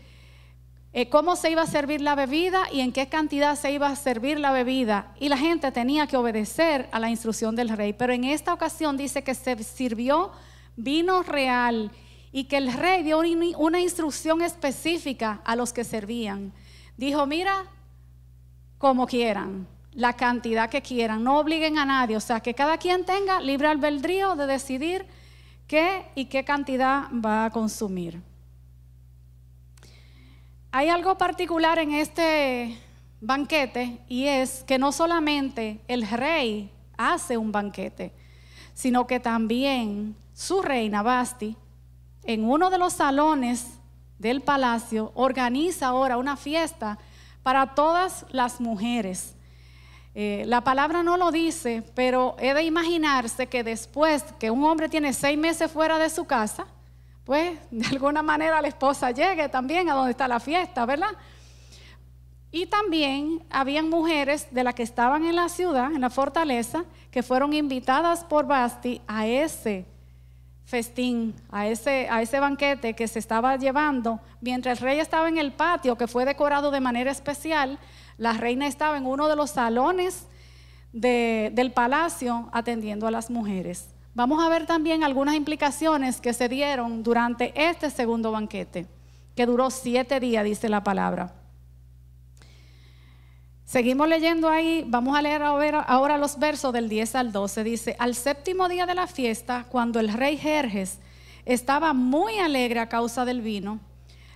eh, 0.93 1.09
cómo 1.09 1.37
se 1.37 1.51
iba 1.51 1.63
a 1.63 1.67
servir 1.67 2.01
la 2.01 2.17
bebida 2.17 2.65
y 2.73 2.81
en 2.81 2.93
qué 2.93 3.09
cantidad 3.09 3.55
se 3.57 3.71
iba 3.71 3.89
a 3.89 3.97
servir 3.97 4.41
la 4.41 4.51
bebida. 4.51 5.15
Y 5.21 5.29
la 5.29 5.39
gente 5.39 5.71
tenía 5.71 6.07
que 6.07 6.17
obedecer 6.17 6.89
a 6.91 6.99
la 6.99 7.11
instrucción 7.11 7.55
del 7.55 7.69
rey. 7.69 7.93
Pero 7.93 8.13
en 8.13 8.25
esta 8.25 8.53
ocasión 8.53 8.97
dice 8.97 9.23
que 9.23 9.35
se 9.35 9.63
sirvió 9.63 10.33
vino 10.77 11.23
real 11.23 11.93
y 12.33 12.45
que 12.45 12.57
el 12.57 12.73
rey 12.73 13.03
dio 13.03 13.21
una 13.59 13.81
instrucción 13.81 14.43
específica 14.43 15.41
a 15.45 15.55
los 15.55 15.73
que 15.73 15.85
servían. 15.85 16.53
Dijo, 16.97 17.25
mira, 17.27 17.65
como 18.79 19.07
quieran, 19.07 19.67
la 19.93 20.15
cantidad 20.15 20.71
que 20.71 20.83
quieran, 20.83 21.23
no 21.23 21.39
obliguen 21.39 21.79
a 21.79 21.85
nadie, 21.85 22.17
o 22.17 22.21
sea, 22.21 22.41
que 22.41 22.55
cada 22.55 22.79
quien 22.79 23.05
tenga 23.05 23.41
libre 23.41 23.69
albedrío 23.69 24.37
de 24.37 24.47
decidir 24.47 25.07
qué 25.67 26.07
y 26.15 26.27
qué 26.27 26.45
cantidad 26.45 27.05
va 27.13 27.47
a 27.47 27.51
consumir. 27.51 28.21
Hay 30.73 30.89
algo 30.89 31.19
particular 31.19 31.81
en 31.81 31.95
este 31.95 32.79
banquete 33.21 33.99
y 34.07 34.27
es 34.27 34.62
que 34.62 34.79
no 34.79 34.93
solamente 34.93 35.81
el 35.89 36.07
rey 36.09 36.71
hace 36.97 37.37
un 37.37 37.50
banquete, 37.50 38.12
sino 38.73 39.05
que 39.09 39.19
también 39.19 40.15
su 40.33 40.62
reina 40.62 41.03
Basti, 41.03 41.57
en 42.23 42.45
uno 42.45 42.71
de 42.71 42.79
los 42.79 42.93
salones 42.93 43.67
del 44.21 44.43
palacio, 44.43 45.11
organiza 45.17 45.89
ahora 45.89 46.19
una 46.19 46.37
fiesta 46.37 46.99
para 47.43 47.75
todas 47.75 48.25
las 48.31 48.61
mujeres. 48.61 49.35
Eh, 50.15 50.45
la 50.47 50.62
palabra 50.62 51.03
no 51.03 51.17
lo 51.17 51.33
dice, 51.33 51.83
pero 51.97 52.37
he 52.39 52.55
de 52.55 52.62
imaginarse 52.62 53.49
que 53.49 53.65
después 53.65 54.23
que 54.39 54.53
un 54.53 54.62
hombre 54.62 54.89
tiene 54.89 55.15
seis 55.15 55.37
meses 55.37 55.69
fuera 55.69 55.99
de 55.99 56.11
su 56.11 56.27
casa, 56.27 56.69
pues 57.25 57.59
de 57.71 57.87
alguna 57.87 58.23
manera 58.23 58.61
la 58.61 58.69
esposa 58.69 59.11
llegue 59.11 59.49
también 59.49 59.89
a 59.89 59.95
donde 59.95 60.12
está 60.12 60.29
la 60.29 60.41
fiesta, 60.41 60.87
¿verdad? 60.87 61.11
Y 62.53 62.67
también 62.67 63.45
habían 63.49 63.89
mujeres 63.89 64.49
de 64.50 64.65
las 64.65 64.75
que 64.75 64.83
estaban 64.83 65.25
en 65.25 65.37
la 65.37 65.49
ciudad, 65.49 65.93
en 65.93 66.00
la 66.00 66.11
fortaleza, 66.11 66.85
que 67.11 67.23
fueron 67.23 67.53
invitadas 67.53 68.25
por 68.25 68.47
Basti 68.47 69.00
a 69.07 69.27
ese 69.27 69.87
festín, 70.65 71.35
a 71.50 71.67
ese, 71.67 72.09
a 72.11 72.23
ese 72.23 72.41
banquete 72.41 72.95
que 72.95 73.09
se 73.09 73.19
estaba 73.19 73.57
llevando, 73.57 74.21
mientras 74.41 74.79
el 74.79 74.85
rey 74.85 75.00
estaba 75.00 75.29
en 75.29 75.39
el 75.39 75.53
patio, 75.53 75.97
que 75.97 76.07
fue 76.07 76.25
decorado 76.25 76.71
de 76.71 76.81
manera 76.81 77.11
especial, 77.11 77.79
la 78.19 78.35
reina 78.35 78.67
estaba 78.67 78.97
en 78.97 79.07
uno 79.07 79.29
de 79.29 79.37
los 79.37 79.50
salones 79.50 80.27
del 80.93 81.73
palacio 81.73 82.49
atendiendo 82.53 83.07
a 83.07 83.11
las 83.11 83.31
mujeres. 83.31 83.89
Vamos 84.14 84.43
a 84.43 84.49
ver 84.49 84.67
también 84.67 85.05
algunas 85.05 85.37
implicaciones 85.37 86.21
que 86.21 86.33
se 86.33 86.49
dieron 86.49 87.02
durante 87.02 87.52
este 87.55 87.90
segundo 87.90 88.33
banquete, 88.33 88.87
que 89.37 89.47
duró 89.47 89.71
siete 89.71 90.19
días, 90.19 90.45
dice 90.45 90.69
la 90.69 90.83
palabra. 90.83 91.35
Seguimos 93.64 94.09
leyendo 94.09 94.49
ahí, 94.49 94.85
vamos 94.88 95.17
a 95.17 95.23
leer 95.23 95.43
ahora 95.43 96.19
los 96.19 96.40
versos 96.40 96.73
del 96.73 96.88
10 96.88 97.14
al 97.14 97.31
12. 97.31 97.62
Dice, 97.62 97.97
al 98.00 98.17
séptimo 98.17 98.69
día 98.69 98.85
de 98.85 98.97
la 98.97 99.07
fiesta, 99.07 99.64
cuando 99.69 100.00
el 100.00 100.12
rey 100.12 100.37
Jerjes 100.37 100.99
estaba 101.45 101.93
muy 101.93 102.38
alegre 102.38 102.81
a 102.81 102.88
causa 102.88 103.25
del 103.25 103.43
vino, 103.43 103.79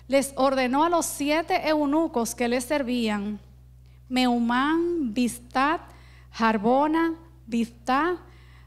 les 0.07 0.33
ordenó 0.37 0.85
a 0.85 0.89
los 0.89 1.07
siete 1.07 1.69
eunucos 1.69 2.37
que 2.37 2.47
le 2.47 2.61
servían, 2.61 3.41
Meumán, 4.09 5.13
Bistat, 5.13 5.81
Jarbona, 6.31 7.15
Bistá, 7.45 8.19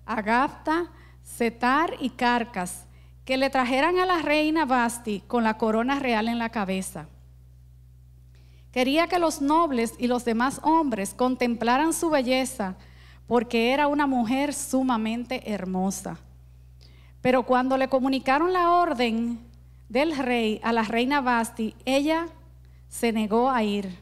Agafta, 0.06 0.92
Setar 1.36 1.94
y 2.00 2.10
Carcas, 2.10 2.86
que 3.26 3.38
le 3.38 3.50
trajeran 3.50 4.00
a 4.00 4.06
la 4.06 4.22
reina 4.22 4.66
Basti 4.66 5.22
con 5.28 5.44
la 5.44 5.58
corona 5.58 6.00
real 6.00 6.28
en 6.28 6.40
la 6.40 6.50
cabeza 6.50 7.08
Quería 8.78 9.08
que 9.08 9.18
los 9.18 9.42
nobles 9.42 9.96
y 9.98 10.06
los 10.06 10.24
demás 10.24 10.60
hombres 10.62 11.16
contemplaran 11.16 11.94
su 11.94 12.12
belleza, 12.12 12.76
porque 13.26 13.72
era 13.72 13.88
una 13.88 14.06
mujer 14.06 14.54
sumamente 14.54 15.52
hermosa. 15.52 16.20
Pero 17.22 17.42
cuando 17.42 17.76
le 17.78 17.88
comunicaron 17.88 18.54
la 18.54 18.74
orden 18.74 19.40
del 19.90 20.16
rey 20.16 20.60
a 20.64 20.74
la 20.74 20.84
reina 20.84 21.22
Basti, 21.22 21.74
ella 21.86 22.28
se 22.88 23.12
negó 23.12 23.50
a 23.50 23.64
ir. 23.64 23.98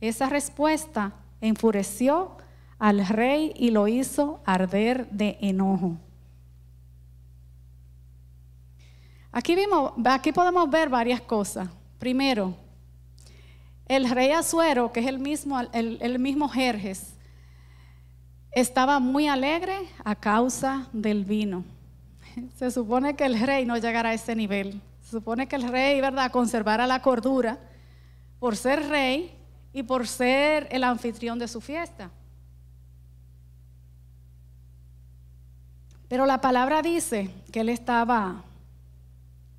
Esa 0.00 0.30
respuesta 0.30 1.12
enfureció 1.42 2.38
al 2.78 3.06
rey 3.06 3.52
y 3.56 3.72
lo 3.72 3.88
hizo 3.88 4.40
arder 4.46 5.06
de 5.10 5.36
enojo. 5.42 5.98
Aquí, 9.36 9.56
vimos, 9.56 9.94
aquí 10.04 10.30
podemos 10.30 10.70
ver 10.70 10.88
varias 10.88 11.20
cosas. 11.20 11.68
Primero, 11.98 12.54
el 13.88 14.08
rey 14.08 14.30
Azuero, 14.30 14.92
que 14.92 15.00
es 15.00 15.06
el 15.06 15.18
mismo, 15.18 15.60
el, 15.72 16.18
mismo 16.20 16.48
Jerjes, 16.48 17.14
estaba 18.52 19.00
muy 19.00 19.26
alegre 19.26 19.88
a 20.04 20.14
causa 20.14 20.88
del 20.92 21.24
vino. 21.24 21.64
Se 22.54 22.70
supone 22.70 23.16
que 23.16 23.24
el 23.24 23.40
rey 23.40 23.66
no 23.66 23.76
llegara 23.76 24.10
a 24.10 24.14
ese 24.14 24.36
nivel. 24.36 24.80
Se 25.02 25.10
supone 25.10 25.48
que 25.48 25.56
el 25.56 25.68
rey, 25.68 26.00
¿verdad?, 26.00 26.30
conservara 26.30 26.86
la 26.86 27.02
cordura 27.02 27.58
por 28.38 28.54
ser 28.54 28.88
rey 28.88 29.36
y 29.72 29.82
por 29.82 30.06
ser 30.06 30.68
el 30.70 30.84
anfitrión 30.84 31.40
de 31.40 31.48
su 31.48 31.60
fiesta. 31.60 32.08
Pero 36.06 36.24
la 36.24 36.40
palabra 36.40 36.82
dice 36.82 37.32
que 37.50 37.62
él 37.62 37.68
estaba 37.68 38.44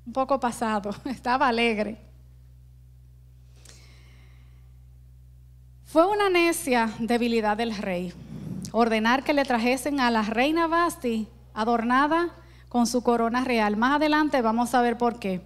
un 0.06 0.12
poco 0.12 0.38
pasado, 0.38 0.90
estaba 1.04 1.48
alegre. 1.48 1.98
Fue 5.84 6.06
una 6.06 6.28
necia 6.28 6.90
debilidad 6.98 7.56
del 7.56 7.76
rey 7.76 8.12
ordenar 8.72 9.24
que 9.24 9.32
le 9.32 9.44
trajesen 9.44 10.00
a 10.00 10.10
la 10.10 10.22
reina 10.22 10.66
Basti 10.66 11.28
adornada 11.54 12.28
con 12.68 12.86
su 12.86 13.02
corona 13.02 13.42
real. 13.42 13.76
Más 13.76 13.96
adelante 13.96 14.42
vamos 14.42 14.74
a 14.74 14.82
ver 14.82 14.98
por 14.98 15.18
qué. 15.18 15.40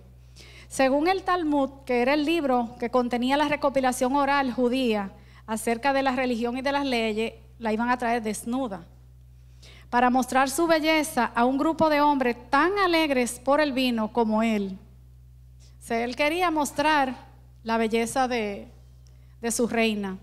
Según 0.67 1.07
el 1.07 1.23
Talmud, 1.23 1.71
que 1.85 2.03
era 2.03 2.15
el 2.15 2.25
libro 2.25 2.75
que 2.81 2.91
contenía 2.91 3.37
la 3.37 3.49
recopilación 3.49 4.17
oral 4.17 4.53
judía 4.53 5.13
acerca 5.47 5.93
de 5.93 6.03
la 6.03 6.17
religión 6.17 6.59
y 6.59 6.63
de 6.63 6.73
las 6.73 6.85
leyes, 6.85 7.35
la 7.59 7.73
iban 7.73 7.91
a 7.91 7.99
traer 7.99 8.23
desnuda 8.23 8.85
para 9.91 10.09
mostrar 10.09 10.49
su 10.49 10.69
belleza 10.69 11.33
a 11.35 11.45
un 11.45 11.59
grupo 11.59 11.91
de 11.91 12.01
hombres 12.01 12.37
tan 12.49 12.79
alegres 12.79 13.41
por 13.41 13.61
el 13.61 13.73
vino 13.73 14.13
como 14.13 14.43
él. 14.43 14.79
Él 15.89 16.15
quería 16.15 16.53
mostrar 16.53 17.17
la 17.65 17.77
belleza 17.77 18.29
de, 18.29 18.69
de 19.41 19.51
su 19.51 19.67
reina. 19.67 20.19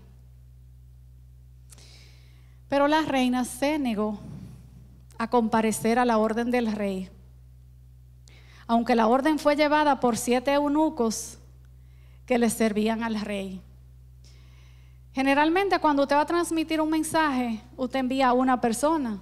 Pero 2.68 2.88
la 2.88 3.02
reina 3.02 3.44
se 3.44 3.78
negó 3.78 4.18
a 5.18 5.28
comparecer 5.28 5.98
a 5.98 6.06
la 6.06 6.16
orden 6.16 6.50
del 6.50 6.72
rey. 6.72 7.10
Aunque 8.66 8.94
la 8.94 9.08
orden 9.08 9.38
fue 9.38 9.56
llevada 9.56 10.00
por 10.00 10.16
siete 10.16 10.54
eunucos 10.54 11.38
que 12.24 12.38
le 12.38 12.48
servían 12.48 13.02
al 13.02 13.20
rey. 13.20 13.60
Generalmente 15.12 15.78
cuando 15.80 16.02
usted 16.02 16.16
va 16.16 16.22
a 16.22 16.26
transmitir 16.26 16.80
un 16.80 16.90
mensaje, 16.90 17.60
usted 17.76 17.98
envía 17.98 18.28
a 18.28 18.32
una 18.32 18.60
persona. 18.60 19.20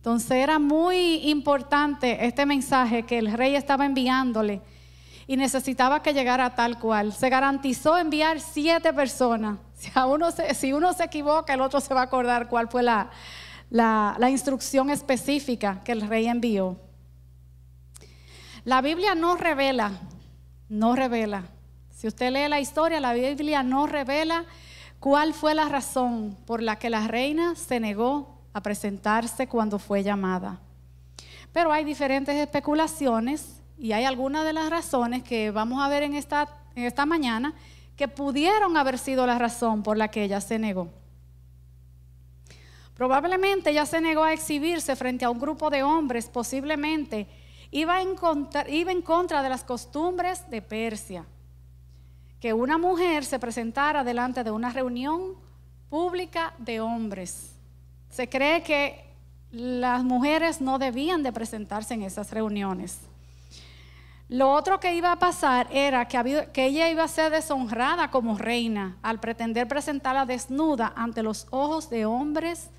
Entonces 0.00 0.30
era 0.30 0.58
muy 0.58 1.28
importante 1.28 2.24
este 2.24 2.46
mensaje 2.46 3.02
que 3.02 3.18
el 3.18 3.30
rey 3.30 3.54
estaba 3.54 3.84
enviándole 3.84 4.62
y 5.26 5.36
necesitaba 5.36 6.02
que 6.02 6.14
llegara 6.14 6.54
tal 6.54 6.78
cual. 6.78 7.12
Se 7.12 7.28
garantizó 7.28 7.98
enviar 7.98 8.40
siete 8.40 8.94
personas 8.94 9.58
si, 10.54 10.72
uno 10.72 10.94
se, 10.94 11.04
equivoca, 11.04 11.52
el 11.52 11.60
otro 11.60 11.80
se 11.80 11.92
va 11.92 12.00
a 12.00 12.04
acordar 12.04 12.48
cuál 12.48 12.68
fue 12.68 12.82
la, 12.82 13.10
la 13.68 14.30
instrucción 14.30 14.88
específica 14.88 15.82
que 15.84 15.92
el 15.92 16.08
rey 16.08 16.28
envió. 16.28 16.78
La 18.64 18.80
Biblia 18.80 19.14
no 19.14 19.36
revela, 19.36 19.92
no 20.70 20.96
revela. 20.96 21.44
Si 21.90 22.06
usted 22.06 22.32
lee 22.32 22.48
la 22.48 22.60
historia, 22.60 23.00
la 23.00 23.12
Biblia 23.12 23.62
no 23.62 23.86
revela 23.86 24.46
cuál 24.98 25.34
fue 25.34 25.54
la 25.54 25.68
razón 25.68 26.38
por 26.46 26.62
la 26.62 26.76
que 26.76 26.88
la 26.88 27.06
reina 27.06 27.54
se 27.54 27.80
negó 27.80 28.39
a 28.52 28.62
presentarse 28.62 29.46
cuando 29.46 29.78
fue 29.78 30.02
llamada. 30.02 30.58
Pero 31.52 31.72
hay 31.72 31.84
diferentes 31.84 32.34
especulaciones 32.36 33.60
y 33.78 33.92
hay 33.92 34.04
algunas 34.04 34.44
de 34.44 34.52
las 34.52 34.70
razones 34.70 35.22
que 35.22 35.50
vamos 35.50 35.82
a 35.82 35.88
ver 35.88 36.02
en 36.02 36.14
esta, 36.14 36.48
en 36.74 36.84
esta 36.84 37.06
mañana 37.06 37.54
que 37.96 38.08
pudieron 38.08 38.76
haber 38.76 38.98
sido 38.98 39.26
la 39.26 39.38
razón 39.38 39.82
por 39.82 39.96
la 39.96 40.08
que 40.08 40.24
ella 40.24 40.40
se 40.40 40.58
negó. 40.58 40.88
Probablemente 42.94 43.70
ella 43.70 43.86
se 43.86 44.00
negó 44.00 44.24
a 44.24 44.32
exhibirse 44.32 44.94
frente 44.94 45.24
a 45.24 45.30
un 45.30 45.38
grupo 45.38 45.70
de 45.70 45.82
hombres, 45.82 46.28
posiblemente 46.28 47.26
iba 47.70 48.02
en, 48.02 48.14
contra, 48.14 48.68
iba 48.68 48.92
en 48.92 49.02
contra 49.02 49.42
de 49.42 49.48
las 49.48 49.64
costumbres 49.64 50.48
de 50.50 50.60
Persia. 50.62 51.24
Que 52.40 52.52
una 52.52 52.78
mujer 52.78 53.24
se 53.24 53.38
presentara 53.38 54.02
delante 54.02 54.44
de 54.44 54.50
una 54.50 54.70
reunión 54.70 55.34
pública 55.88 56.54
de 56.58 56.80
hombres. 56.80 57.59
Se 58.10 58.28
cree 58.28 58.62
que 58.62 59.04
las 59.52 60.04
mujeres 60.04 60.60
no 60.60 60.78
debían 60.78 61.22
de 61.22 61.32
presentarse 61.32 61.94
en 61.94 62.02
esas 62.02 62.30
reuniones. 62.30 62.98
Lo 64.28 64.52
otro 64.52 64.78
que 64.78 64.94
iba 64.94 65.10
a 65.10 65.18
pasar 65.18 65.66
era 65.72 66.06
que, 66.06 66.50
ella 66.54 66.88
iba 66.88 67.02
a 67.02 67.08
ser 67.08 67.32
deshonrada 67.32 68.12
como 68.12 68.38
reina 68.38 68.96
al 69.02 69.18
pretender 69.18 69.66
presentarla 69.66 70.24
desnuda 70.24 70.92
ante 70.94 71.24
los 71.24 71.48
ojos 71.50 71.90
de 71.90 72.06
hombres 72.06 72.70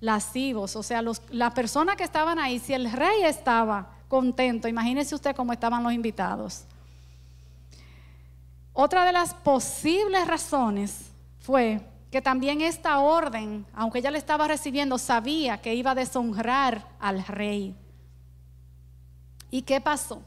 lascivos. 0.00 0.74
O 0.74 0.82
sea, 0.82 1.02
las 1.02 1.52
personas 1.52 1.96
que 1.96 2.04
estaban 2.04 2.38
ahí, 2.38 2.58
si 2.58 2.72
el 2.72 2.90
rey 2.90 3.24
estaba 3.24 3.90
contento, 4.08 4.68
imagínese 4.68 5.14
usted 5.14 5.36
cómo 5.36 5.52
estaban 5.52 5.82
los 5.82 5.92
invitados. 5.92 6.64
Otra 8.72 9.04
de 9.04 9.12
las 9.12 9.34
posibles 9.34 10.26
razones 10.26 11.10
fue 11.40 11.82
que 12.16 12.22
también 12.22 12.62
esta 12.62 12.98
orden, 13.00 13.66
aunque 13.74 13.98
ella 13.98 14.10
la 14.10 14.16
estaba 14.16 14.48
recibiendo, 14.48 14.96
sabía 14.96 15.60
que 15.60 15.74
iba 15.74 15.90
a 15.90 15.94
deshonrar 15.94 16.88
al 16.98 17.22
rey. 17.26 17.76
¿Y 19.50 19.60
qué 19.60 19.82
pasó? 19.82 20.22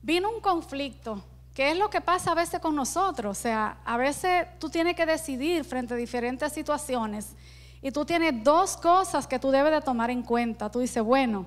Vino 0.00 0.30
un 0.30 0.40
conflicto 0.40 1.22
¿Qué 1.52 1.72
es 1.72 1.76
lo 1.76 1.90
que 1.90 2.00
pasa 2.00 2.32
a 2.32 2.34
veces 2.34 2.60
con 2.60 2.74
nosotros? 2.74 3.38
O 3.38 3.42
sea, 3.42 3.76
a 3.84 3.98
veces 3.98 4.46
tú 4.58 4.70
tienes 4.70 4.96
que 4.96 5.04
decidir 5.04 5.64
frente 5.64 5.92
a 5.92 5.98
diferentes 5.98 6.50
situaciones 6.50 7.34
y 7.82 7.90
tú 7.90 8.06
tienes 8.06 8.42
dos 8.42 8.78
cosas 8.78 9.26
que 9.26 9.38
tú 9.38 9.50
debes 9.50 9.70
de 9.70 9.82
tomar 9.82 10.08
en 10.08 10.22
cuenta. 10.22 10.70
Tú 10.70 10.78
dices, 10.78 11.02
bueno, 11.02 11.44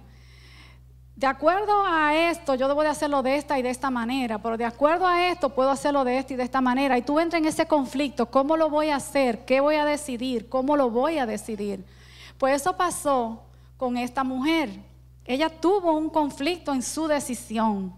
de 1.16 1.28
acuerdo 1.28 1.86
a 1.86 2.14
esto, 2.14 2.56
yo 2.56 2.68
debo 2.68 2.84
de 2.84 2.90
hacerlo 2.90 3.24
de 3.24 3.38
esta 3.38 3.58
y 3.58 3.62
de 3.62 3.70
esta 3.70 3.90
manera, 3.90 4.38
pero 4.38 4.58
de 4.58 4.66
acuerdo 4.66 5.08
a 5.08 5.30
esto, 5.30 5.50
puedo 5.50 5.70
hacerlo 5.70 6.04
de 6.04 6.18
esta 6.18 6.34
y 6.34 6.36
de 6.36 6.44
esta 6.44 6.60
manera. 6.60 6.98
Y 6.98 7.04
tú 7.04 7.20
entras 7.22 7.42
en 7.42 7.48
ese 7.48 7.66
conflicto, 7.66 8.26
¿cómo 8.26 8.58
lo 8.58 8.70
voy 8.70 8.90
a 8.90 8.98
hacer? 8.98 9.46
¿Qué 9.46 9.62
voy 9.62 9.76
a 9.76 9.86
decidir? 9.86 10.50
¿Cómo 10.50 10.76
lo 10.76 10.90
voy 10.90 11.18
a 11.18 11.26
decidir? 11.26 11.86
Pues 12.38 12.62
eso 12.62 12.76
pasó 12.76 13.44
con 13.78 13.96
esta 13.96 14.26
mujer. 14.26 14.70
Ella 15.24 15.50
tuvo 15.50 15.94
un 15.94 16.10
conflicto 16.10 16.74
en 16.74 16.84
su 16.84 17.08
decisión 17.08 17.94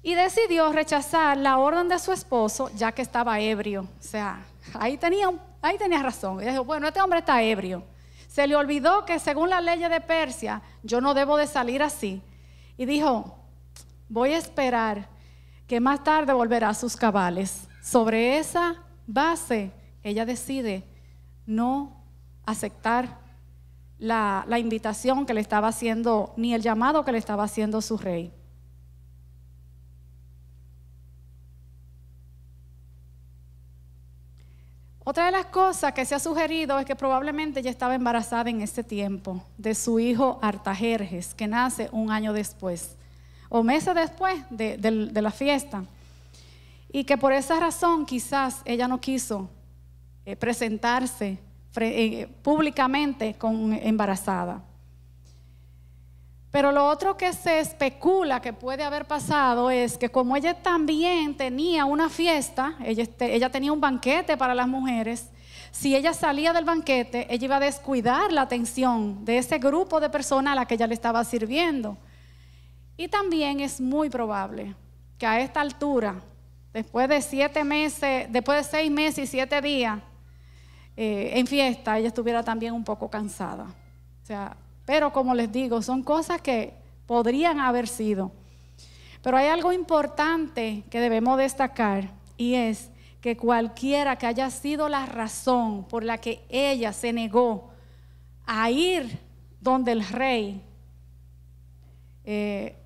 y 0.00 0.14
decidió 0.14 0.72
rechazar 0.72 1.36
la 1.36 1.58
orden 1.58 1.88
de 1.88 1.98
su 1.98 2.12
esposo 2.12 2.70
ya 2.76 2.92
que 2.92 3.02
estaba 3.02 3.40
ebrio. 3.40 3.82
O 3.82 4.02
sea, 4.02 4.44
ahí 4.74 4.96
tenía, 4.96 5.28
ahí 5.60 5.76
tenía 5.76 6.04
razón. 6.04 6.40
Ella 6.40 6.52
dijo, 6.52 6.64
bueno, 6.64 6.86
este 6.86 7.00
hombre 7.00 7.18
está 7.18 7.42
ebrio. 7.42 7.82
Se 8.36 8.46
le 8.46 8.54
olvidó 8.54 9.06
que 9.06 9.18
según 9.18 9.48
la 9.48 9.62
ley 9.62 9.78
de 9.78 10.00
Persia, 10.02 10.60
yo 10.82 11.00
no 11.00 11.14
debo 11.14 11.38
de 11.38 11.46
salir 11.46 11.82
así. 11.82 12.20
Y 12.76 12.84
dijo, 12.84 13.34
voy 14.10 14.34
a 14.34 14.36
esperar 14.36 15.08
que 15.66 15.80
más 15.80 16.04
tarde 16.04 16.34
volverá 16.34 16.68
a 16.68 16.74
sus 16.74 16.96
cabales. 16.98 17.66
Sobre 17.80 18.36
esa 18.36 18.74
base, 19.06 19.72
ella 20.02 20.26
decide 20.26 20.84
no 21.46 22.04
aceptar 22.44 23.20
la, 23.96 24.44
la 24.46 24.58
invitación 24.58 25.24
que 25.24 25.32
le 25.32 25.40
estaba 25.40 25.68
haciendo, 25.68 26.34
ni 26.36 26.52
el 26.52 26.60
llamado 26.60 27.06
que 27.06 27.12
le 27.12 27.18
estaba 27.18 27.44
haciendo 27.44 27.80
su 27.80 27.96
rey. 27.96 28.34
Otra 35.08 35.26
de 35.26 35.30
las 35.30 35.46
cosas 35.46 35.92
que 35.92 36.04
se 36.04 36.16
ha 36.16 36.18
sugerido 36.18 36.76
es 36.80 36.84
que 36.84 36.96
probablemente 36.96 37.60
ella 37.60 37.70
estaba 37.70 37.94
embarazada 37.94 38.50
en 38.50 38.60
ese 38.60 38.82
tiempo 38.82 39.40
de 39.56 39.72
su 39.76 40.00
hijo 40.00 40.40
Artajerjes, 40.42 41.32
que 41.32 41.46
nace 41.46 41.88
un 41.92 42.10
año 42.10 42.32
después, 42.32 42.96
o 43.48 43.62
meses 43.62 43.94
después 43.94 44.42
de, 44.50 44.76
la 45.22 45.30
fiesta. 45.30 45.84
Y 46.90 47.04
que 47.04 47.16
por 47.16 47.32
esa 47.32 47.60
razón 47.60 48.04
quizás 48.04 48.62
ella 48.64 48.88
no 48.88 49.00
quiso 49.00 49.48
eh, 50.24 50.34
presentarse 50.34 51.38
eh, 51.76 52.26
públicamente 52.42 53.34
con 53.34 53.74
embarazada. 53.74 54.60
Pero 56.56 56.72
lo 56.72 56.88
otro 56.88 57.18
que 57.18 57.34
se 57.34 57.60
especula 57.60 58.40
que 58.40 58.54
puede 58.54 58.82
haber 58.82 59.04
pasado 59.04 59.70
es 59.70 59.98
que 59.98 60.08
como 60.08 60.34
ella 60.38 60.54
también 60.54 61.36
tenía 61.36 61.84
una 61.84 62.08
fiesta, 62.08 62.76
ella, 62.82 63.02
este, 63.02 63.34
ella, 63.34 63.50
tenía 63.50 63.74
un 63.74 63.80
banquete 63.82 64.38
para 64.38 64.54
las 64.54 64.66
mujeres, 64.66 65.28
si 65.70 65.94
ella 65.94 66.14
salía 66.14 66.54
del 66.54 66.64
banquete, 66.64 67.26
ella 67.28 67.44
iba 67.44 67.56
a 67.56 67.60
descuidar 67.60 68.32
la 68.32 68.40
atención 68.40 69.22
de 69.22 69.36
ese 69.36 69.58
grupo 69.58 70.00
de 70.00 70.08
personas 70.08 70.52
a 70.52 70.54
la 70.54 70.64
que 70.64 70.76
ella 70.76 70.86
le 70.86 70.94
estaba 70.94 71.22
sirviendo. 71.24 71.98
Y 72.96 73.08
también 73.08 73.60
es 73.60 73.78
muy 73.78 74.08
probable 74.08 74.74
que 75.18 75.26
a 75.26 75.38
esta 75.38 75.60
altura, 75.60 76.22
después 76.72 77.06
de 77.06 77.20
siete 77.20 77.64
meses, 77.64 78.28
después 78.30 78.64
de 78.64 78.78
seis 78.78 78.90
meses 78.90 79.24
y 79.24 79.26
siete 79.26 79.60
días 79.60 79.98
eh, 80.96 81.32
en 81.34 81.46
fiesta, 81.46 81.98
ella 81.98 82.08
estuviera 82.08 82.42
también 82.42 82.72
un 82.72 82.82
poco 82.82 83.10
cansada. 83.10 83.64
O 84.22 84.26
sea, 84.26 84.56
pero 84.86 85.12
como 85.12 85.34
les 85.34 85.52
digo, 85.52 85.82
son 85.82 86.02
cosas 86.02 86.40
que 86.40 86.72
podrían 87.06 87.60
haber 87.60 87.88
sido. 87.88 88.32
Pero 89.20 89.36
hay 89.36 89.48
algo 89.48 89.72
importante 89.72 90.84
que 90.88 91.00
debemos 91.00 91.36
destacar 91.36 92.10
y 92.36 92.54
es 92.54 92.90
que 93.20 93.36
cualquiera 93.36 94.16
que 94.16 94.26
haya 94.26 94.48
sido 94.50 94.88
la 94.88 95.04
razón 95.04 95.84
por 95.84 96.04
la 96.04 96.18
que 96.18 96.44
ella 96.48 96.92
se 96.92 97.12
negó 97.12 97.70
a 98.46 98.70
ir 98.70 99.18
donde 99.60 99.90
el 99.90 100.06
rey, 100.06 100.62
eh, 102.24 102.76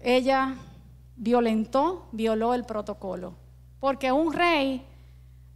ella 0.00 0.54
violentó, 1.16 2.08
violó 2.12 2.54
el 2.54 2.64
protocolo. 2.64 3.34
Porque 3.78 4.10
un 4.10 4.32
rey 4.32 4.82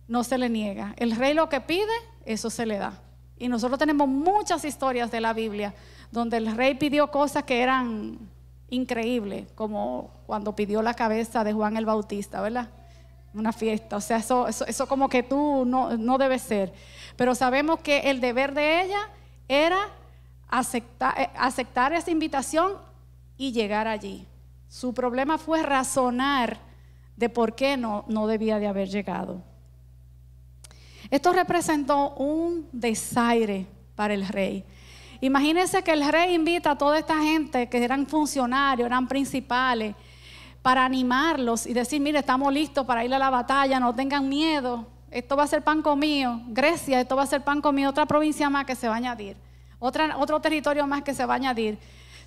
no 0.07 0.23
se 0.25 0.37
le 0.37 0.51
niega. 0.51 0.95
El 0.99 1.17
rey 1.17 1.33
lo 1.33 1.49
que 1.49 1.63
pide, 1.63 1.93
eso 2.27 2.51
se 2.51 2.67
le 2.67 2.77
da. 2.77 3.01
Y 3.39 3.49
nosotros 3.49 3.79
tenemos 3.79 4.09
muchas 4.09 4.63
historias 4.67 5.11
de 5.11 5.23
la 5.23 5.33
Biblia 5.33 5.75
donde 6.15 6.37
el 6.37 6.57
rey 6.57 6.75
pidió 6.75 7.11
cosas 7.11 7.43
que 7.43 7.61
eran 7.61 8.21
increíbles, 8.71 9.51
como 9.57 10.13
cuando 10.27 10.55
pidió 10.55 10.81
la 10.81 10.95
cabeza 10.95 11.43
de 11.43 11.53
Juan 11.53 11.77
el 11.77 11.87
Bautista, 11.87 12.41
¿verdad? 12.41 12.71
Una 13.35 13.53
fiesta, 13.53 13.97
o 13.97 14.01
sea, 14.01 14.19
eso, 14.19 14.47
eso, 14.47 14.87
como 14.87 15.09
que 15.09 15.25
tú 15.25 15.65
no, 15.67 15.97
no 15.97 16.17
debe 16.17 16.39
ser. 16.39 16.73
Pero 17.17 17.35
sabemos 17.35 17.81
que 17.81 18.11
el 18.11 18.21
deber 18.21 18.55
de 18.55 18.83
ella 18.83 19.11
era 19.49 19.89
aceptar, 20.49 21.21
eh, 21.21 21.31
aceptar 21.37 21.93
esa 21.93 22.13
invitación 22.13 22.75
y 23.37 23.51
llegar 23.51 23.89
allí. 23.89 24.25
Su 24.69 24.95
problema 24.95 25.37
fue 25.37 25.65
razonar 25.65 26.59
de 27.17 27.29
por 27.29 27.57
qué 27.57 27.77
no, 27.77 28.05
no 28.07 28.29
debía 28.29 28.61
de 28.61 28.69
haber 28.69 28.89
llegado. 28.89 29.43
Esto 31.11 31.33
representó 31.33 32.11
un 32.11 32.69
desaire 32.71 33.67
para 33.97 34.15
el 34.15 34.29
rey. 34.29 34.65
Imagínense 35.21 35.83
que 35.83 35.93
el 35.93 36.07
rey 36.11 36.35
invita 36.35 36.73
a 36.73 36.79
toda 36.79 36.99
esta 36.99 37.19
gente 37.19 37.69
que 37.69 37.83
eran 37.83 38.07
funcionarios, 38.07 38.87
eran 38.87 39.07
principales, 39.09 39.95
para 40.65 40.85
animarlos 40.85 41.67
y 41.67 41.75
decir, 41.75 42.01
mire, 42.01 42.21
estamos 42.21 42.51
listos 42.51 42.87
para 42.87 43.05
ir 43.05 43.13
a 43.13 43.19
la 43.19 43.29
batalla, 43.29 43.79
no 43.79 43.95
tengan 43.95 44.27
miedo, 44.29 44.87
esto 45.11 45.37
va 45.37 45.43
a 45.43 45.47
ser 45.47 45.63
pan 45.63 45.83
comido. 45.83 46.41
Grecia, 46.49 47.01
esto 47.01 47.17
va 47.17 47.25
a 47.25 47.27
ser 47.27 47.45
pan 47.45 47.61
comido, 47.61 47.91
otra 47.91 48.07
provincia 48.07 48.49
más 48.49 48.65
que 48.65 48.75
se 48.75 48.89
va 48.89 48.95
a 48.95 48.97
añadir, 48.97 49.37
otro 49.79 50.41
territorio 50.41 50.87
más 50.87 51.03
que 51.03 51.13
se 51.13 51.27
va 51.27 51.35
a 51.35 51.37
añadir. 51.37 51.79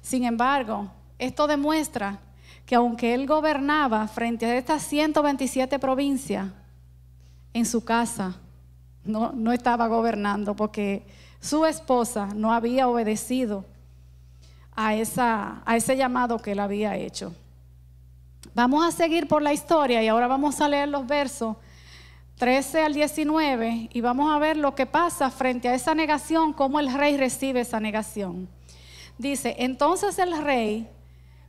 Sin 0.03 0.23
embargo, 0.23 0.87
esto 1.17 1.47
demuestra 1.47 2.19
que 2.67 2.75
aunque 2.75 3.15
él 3.15 3.25
gobernaba 3.25 4.07
frente 4.07 4.45
a 4.45 4.55
estas 4.55 4.83
127 4.83 5.79
provincias, 5.79 6.47
en 7.53 7.65
su 7.65 7.83
casa 7.83 8.35
no, 9.03 9.31
no 9.31 9.51
estaba 9.51 9.87
gobernando 9.87 10.55
porque 10.55 11.07
su 11.39 11.65
esposa 11.65 12.27
no 12.35 12.53
había 12.53 12.87
obedecido 12.87 13.65
a, 14.75 14.89
a 15.65 15.75
ese 15.75 15.97
llamado 15.97 16.39
que 16.39 16.51
él 16.51 16.59
había 16.59 16.95
hecho. 16.97 17.33
Vamos 18.53 18.85
a 18.85 18.91
seguir 18.91 19.27
por 19.27 19.41
la 19.41 19.53
historia 19.53 20.01
y 20.03 20.07
ahora 20.07 20.27
vamos 20.27 20.59
a 20.61 20.69
leer 20.69 20.89
los 20.89 21.05
versos 21.05 21.57
13 22.37 22.83
al 22.83 22.93
19 22.93 23.89
y 23.91 24.01
vamos 24.01 24.31
a 24.31 24.39
ver 24.39 24.57
lo 24.57 24.75
que 24.75 24.85
pasa 24.85 25.31
frente 25.31 25.69
a 25.69 25.75
esa 25.75 25.95
negación, 25.95 26.53
cómo 26.53 26.79
el 26.79 26.93
rey 26.93 27.17
recibe 27.17 27.61
esa 27.61 27.79
negación. 27.79 28.47
Dice, 29.17 29.55
entonces 29.59 30.19
el 30.19 30.37
rey 30.43 30.87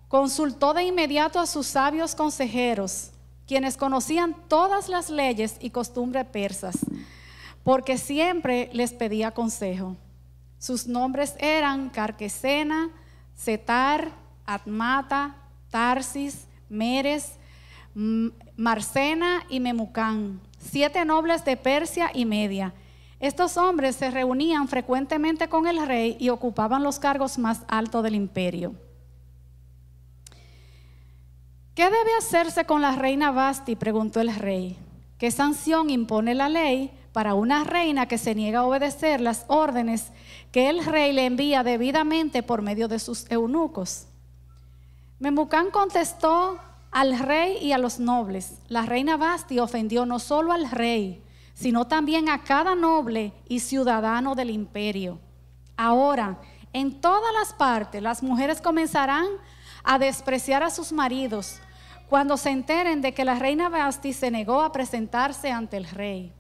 consultó 0.09 0.73
de 0.73 0.85
inmediato 0.85 1.39
a 1.39 1.47
sus 1.47 1.67
sabios 1.67 2.15
consejeros, 2.15 3.11
quienes 3.47 3.77
conocían 3.77 4.35
todas 4.49 4.89
las 4.89 5.11
leyes 5.11 5.57
y 5.61 5.71
costumbres 5.71 6.27
persas 6.27 6.79
porque 7.69 7.99
siempre 7.99 8.71
les 8.73 8.95
pedía 8.95 9.33
consejo. 9.33 9.95
Sus 10.59 10.87
nombres 10.87 11.35
eran 11.39 11.91
Carquesena, 11.91 12.89
Setar, 13.37 14.09
Atmata, 14.47 15.37
Tarsis, 15.69 16.47
Meres, 16.71 17.35
Marcena 18.57 19.45
y 19.51 19.61
Memucán, 19.61 20.41
siete 20.59 21.05
nobles 21.05 21.45
de 21.45 21.59
Persia 21.59 22.11
y 22.15 22.25
Media. 22.25 22.73
Estos 23.21 23.59
hombres 23.59 23.97
se 23.97 24.11
reunían 24.11 24.67
frecuentemente 24.67 25.51
con 25.51 25.67
el 25.67 25.87
rey 25.87 26.17
y 26.19 26.31
ocupaban 26.31 26.83
los 26.83 26.99
cargos 26.99 27.37
más 27.37 27.67
altos 27.69 28.03
del 28.03 28.15
imperio. 28.15 28.77
¿Qué 31.75 31.85
debe 31.85 32.17
hacerse 32.19 32.65
con 32.65 32.81
la 32.81 32.93
reina 32.93 33.31
Basti? 33.31 33.77
preguntó 33.77 34.23
el 34.23 34.35
rey. 34.35 34.79
¿Qué 35.19 35.31
sanción 35.31 35.91
impone 35.91 36.35
la 36.35 36.49
ley 36.49 36.98
para 37.13 37.35
una 37.35 37.65
reina 37.65 38.07
que 38.07 38.19
se 38.19 38.35
niega 38.35 38.61
a 38.61 38.65
obedecer 38.65 39.21
las 39.21 39.45
órdenes 39.49 40.13
que 40.53 40.69
el 40.69 40.85
rey 40.85 41.13
le 41.13 41.27
envía 41.27 41.63
debidamente 41.63 42.43
por 42.43 42.63
medio 42.63 42.89
de 42.89 42.99
sus 42.99 43.31
eunucos. 43.31 44.07
Memucán 45.19 45.71
contestó 45.71 46.59
al 46.91 47.19
rey 47.19 47.59
y 47.61 47.73
a 47.73 47.79
los 47.79 47.99
nobles. 47.99 48.59
La 48.69 48.83
reina 48.83 49.17
Basti 49.17 49.59
ofendió 49.59 50.07
no 50.07 50.19
solo 50.19 50.53
al 50.53 50.71
rey, 50.71 51.23
sino 51.55 51.87
también 51.87 52.29
a 52.29 52.45
cada 52.45 52.75
noble 52.75 53.33
y 53.49 53.61
ciudadano 53.61 54.35
del 54.35 54.51
imperio. 54.51 55.19
Ahora, 55.77 56.39
en 56.73 57.01
todas 57.01 57.33
las 57.35 57.53
partes, 57.53 58.03
las 58.03 58.23
mujeres 58.23 58.61
comenzarán 58.61 59.27
a 59.83 59.99
despreciar 59.99 60.63
a 60.63 60.71
sus 60.71 60.93
maridos 60.93 61.61
cuando 62.09 62.37
se 62.37 62.51
enteren 62.51 63.01
de 63.01 63.13
que 63.13 63.25
la 63.25 63.39
reina 63.39 63.69
Basti 63.69 64.13
se 64.13 64.31
negó 64.31 64.63
a 64.63 64.73
presentarse 64.73 65.51
ante 65.51 65.77
el 65.77 65.89
rey. 65.89 66.33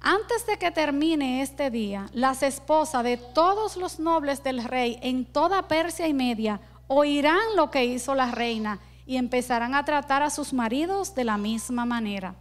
Antes 0.00 0.46
de 0.46 0.56
que 0.56 0.70
termine 0.70 1.42
este 1.42 1.70
día, 1.70 2.08
las 2.14 2.42
esposas 2.42 3.04
de 3.04 3.18
todos 3.18 3.76
los 3.76 3.98
nobles 3.98 4.42
del 4.42 4.64
rey 4.64 4.98
en 5.02 5.26
toda 5.26 5.68
Persia 5.68 6.08
y 6.08 6.14
Media 6.14 6.58
oirán 6.86 7.54
lo 7.54 7.70
que 7.70 7.84
hizo 7.84 8.14
la 8.14 8.30
reina 8.30 8.80
y 9.04 9.18
empezarán 9.18 9.74
a 9.74 9.84
tratar 9.84 10.22
a 10.22 10.30
sus 10.30 10.54
maridos 10.54 11.14
de 11.14 11.24
la 11.24 11.36
misma 11.36 11.84
manera. 11.84 12.34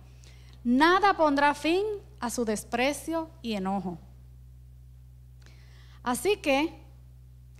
Nada 0.63 1.15
pondrá 1.15 1.53
fin 1.53 1.83
a 2.21 2.29
su 2.29 2.45
desprecio 2.45 3.29
y 3.41 3.53
enojo. 3.53 3.97
Así 6.01 6.37
que, 6.37 6.73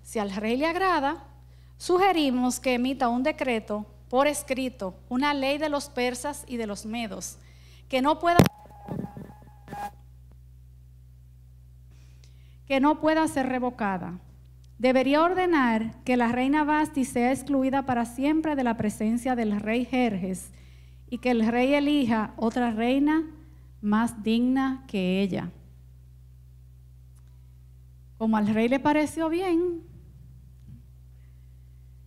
si 0.02 0.18
al 0.20 0.34
rey 0.34 0.56
le 0.56 0.66
agrada, 0.66 1.26
sugerimos 1.78 2.62
que 2.62 2.76
emita 2.76 3.10
un 3.10 3.24
decreto 3.24 3.86
por 4.10 4.28
escrito, 4.28 4.96
una 5.10 5.34
ley 5.34 5.58
de 5.58 5.70
los 5.70 5.90
persas 5.90 6.46
y 6.48 6.56
de 6.56 6.68
los 6.68 6.86
medos, 6.86 7.38
que 7.90 8.02
no 8.02 8.18
pueda 8.18 8.38
que 12.70 12.80
no 12.80 13.02
pueda 13.02 13.28
ser 13.28 13.50
revocada. 13.50 14.20
Debería 14.78 15.24
ordenar 15.24 16.04
que 16.04 16.16
la 16.16 16.32
reina 16.32 16.64
Basti 16.64 17.04
sea 17.04 17.32
excluida 17.32 17.88
para 17.88 18.06
siempre 18.06 18.56
de 18.56 18.64
la 18.64 18.78
presencia 18.78 19.36
del 19.36 19.60
rey 19.60 19.86
Jerjes 19.86 20.52
y 21.10 21.18
que 21.18 21.32
el 21.32 21.48
rey 21.48 21.74
elija 21.74 22.36
otra 22.38 22.70
reina 22.70 23.26
más 23.82 24.22
digna 24.22 24.86
que 24.88 25.20
ella. 25.24 25.50
Como 28.20 28.38
al 28.38 28.46
rey 28.46 28.70
le 28.70 28.80
pareció 28.80 29.30
bien, 29.30 29.82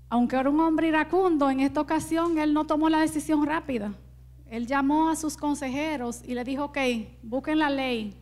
aunque 0.09 0.37
era 0.37 0.48
un 0.48 0.61
hombre 0.61 0.87
iracundo, 0.87 1.51
en 1.51 1.59
esta 1.59 1.81
ocasión 1.81 2.38
él 2.38 2.55
no 2.55 2.66
tomó 2.66 2.88
la 2.88 3.01
decisión 3.01 3.44
rápida. 3.44 3.94
Él 4.46 4.68
llamó 4.68 5.09
a 5.09 5.16
sus 5.16 5.37
consejeros 5.37 6.22
y 6.25 6.35
le 6.35 6.44
dijo, 6.44 6.66
ok, 6.66 6.79
busquen 7.25 7.59
la 7.59 7.68
ley. 7.68 8.22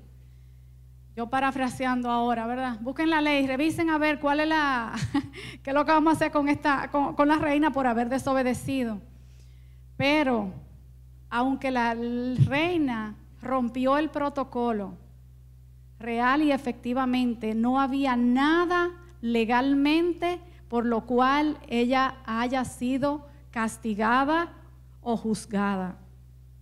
Yo 1.21 1.27
parafraseando 1.27 2.11
ahora, 2.11 2.47
¿verdad? 2.47 2.79
Busquen 2.81 3.11
la 3.11 3.21
ley, 3.21 3.47
revisen 3.47 3.91
a 3.91 3.99
ver 3.99 4.21
cuál 4.21 4.41
es 4.41 4.49
la, 4.49 4.95
qué 5.63 5.69
es 5.69 5.75
lo 5.75 5.85
que 5.85 5.93
vamos 5.93 6.15
a 6.15 6.17
hacer 6.17 6.33
con, 6.33 6.49
esta, 6.49 6.91
con 6.91 7.29
la 7.29 7.37
reina 7.37 7.73
por 7.73 7.87
haber 7.87 8.09
desobedecido. 8.09 9.03
Pero, 9.99 10.51
aunque 11.29 11.71
la 11.71 11.95
reina 11.95 13.17
rompió 13.43 13.99
el 13.99 14.09
protocolo 14.09 14.95
real 15.99 16.41
y 16.41 16.53
efectivamente, 16.53 17.55
no 17.55 17.79
había 17.79 18.17
nada 18.17 18.89
legalmente 19.21 20.41
por 20.69 20.87
lo 20.87 21.05
cual 21.05 21.59
ella 21.69 22.15
haya 22.25 22.65
sido 22.65 23.29
castigada 23.51 24.55
o 25.03 25.19
juzgada. 25.19 25.99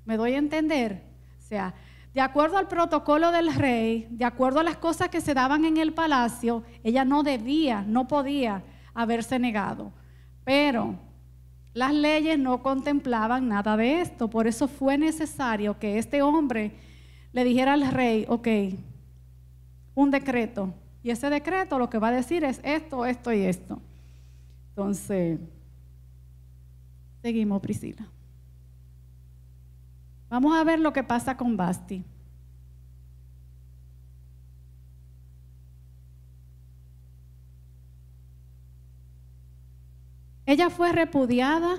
¿Me 0.05 0.17
doy 0.17 0.35
a 0.35 0.39
entender? 0.39 1.05
O 1.39 1.43
sea, 1.43 1.75
de 2.15 2.21
acuerdo 2.21 2.57
al 2.57 2.69
protocolo 2.69 3.31
del 3.31 3.55
rey, 3.55 4.07
de 4.11 4.25
acuerdo 4.25 4.61
a 4.61 4.65
las 4.65 4.77
cosas 4.77 5.09
que 5.09 5.21
se 5.21 5.35
daban 5.35 5.65
en 5.65 5.77
el 5.77 5.93
palacio, 5.93 6.63
ella 6.83 7.05
no 7.05 7.23
debía, 7.23 7.83
no 7.83 8.09
podía 8.09 8.63
haberse 8.95 9.39
negado. 9.39 9.93
Pero 10.45 10.99
las 11.75 11.93
leyes 11.93 12.39
no 12.39 12.63
contemplaban 12.63 13.49
nada 13.49 13.77
de 13.77 14.01
esto, 14.01 14.29
por 14.29 14.47
eso 14.47 14.67
fue 14.67 14.99
necesario 14.99 15.79
que 15.79 15.99
este 15.99 16.23
hombre 16.23 16.73
le 17.33 17.45
dijera 17.45 17.75
al 17.75 17.91
rey, 17.91 18.25
ok, 18.29 18.49
un 19.95 20.11
decreto, 20.11 20.75
y 21.03 21.11
ese 21.11 21.31
decreto 21.31 21.79
lo 21.79 21.89
que 21.89 21.99
va 21.99 22.09
a 22.09 22.13
decir 22.13 22.43
es 22.43 22.61
esto, 22.65 23.07
esto 23.07 23.33
y 23.33 23.43
esto. 23.43 23.81
Entonces, 24.71 25.39
seguimos, 27.23 27.61
Priscila. 27.61 28.09
Vamos 30.29 30.57
a 30.57 30.65
ver 30.65 30.79
lo 30.79 30.93
que 30.93 31.03
pasa 31.03 31.37
con 31.37 31.57
Basti. 31.57 32.05
Ella 40.45 40.71
fue 40.71 40.93
repudiada 40.93 41.77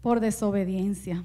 por 0.00 0.20
desobediencia, 0.20 1.22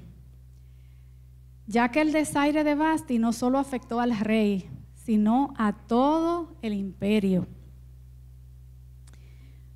ya 1.66 1.90
que 1.90 2.02
el 2.02 2.12
desaire 2.12 2.64
de 2.64 2.74
Basti 2.74 3.18
no 3.18 3.32
solo 3.32 3.58
afectó 3.58 3.98
al 3.98 4.18
rey, 4.18 4.68
sino 4.94 5.54
a 5.56 5.72
todo 5.72 6.54
el 6.60 6.74
imperio. 6.74 7.46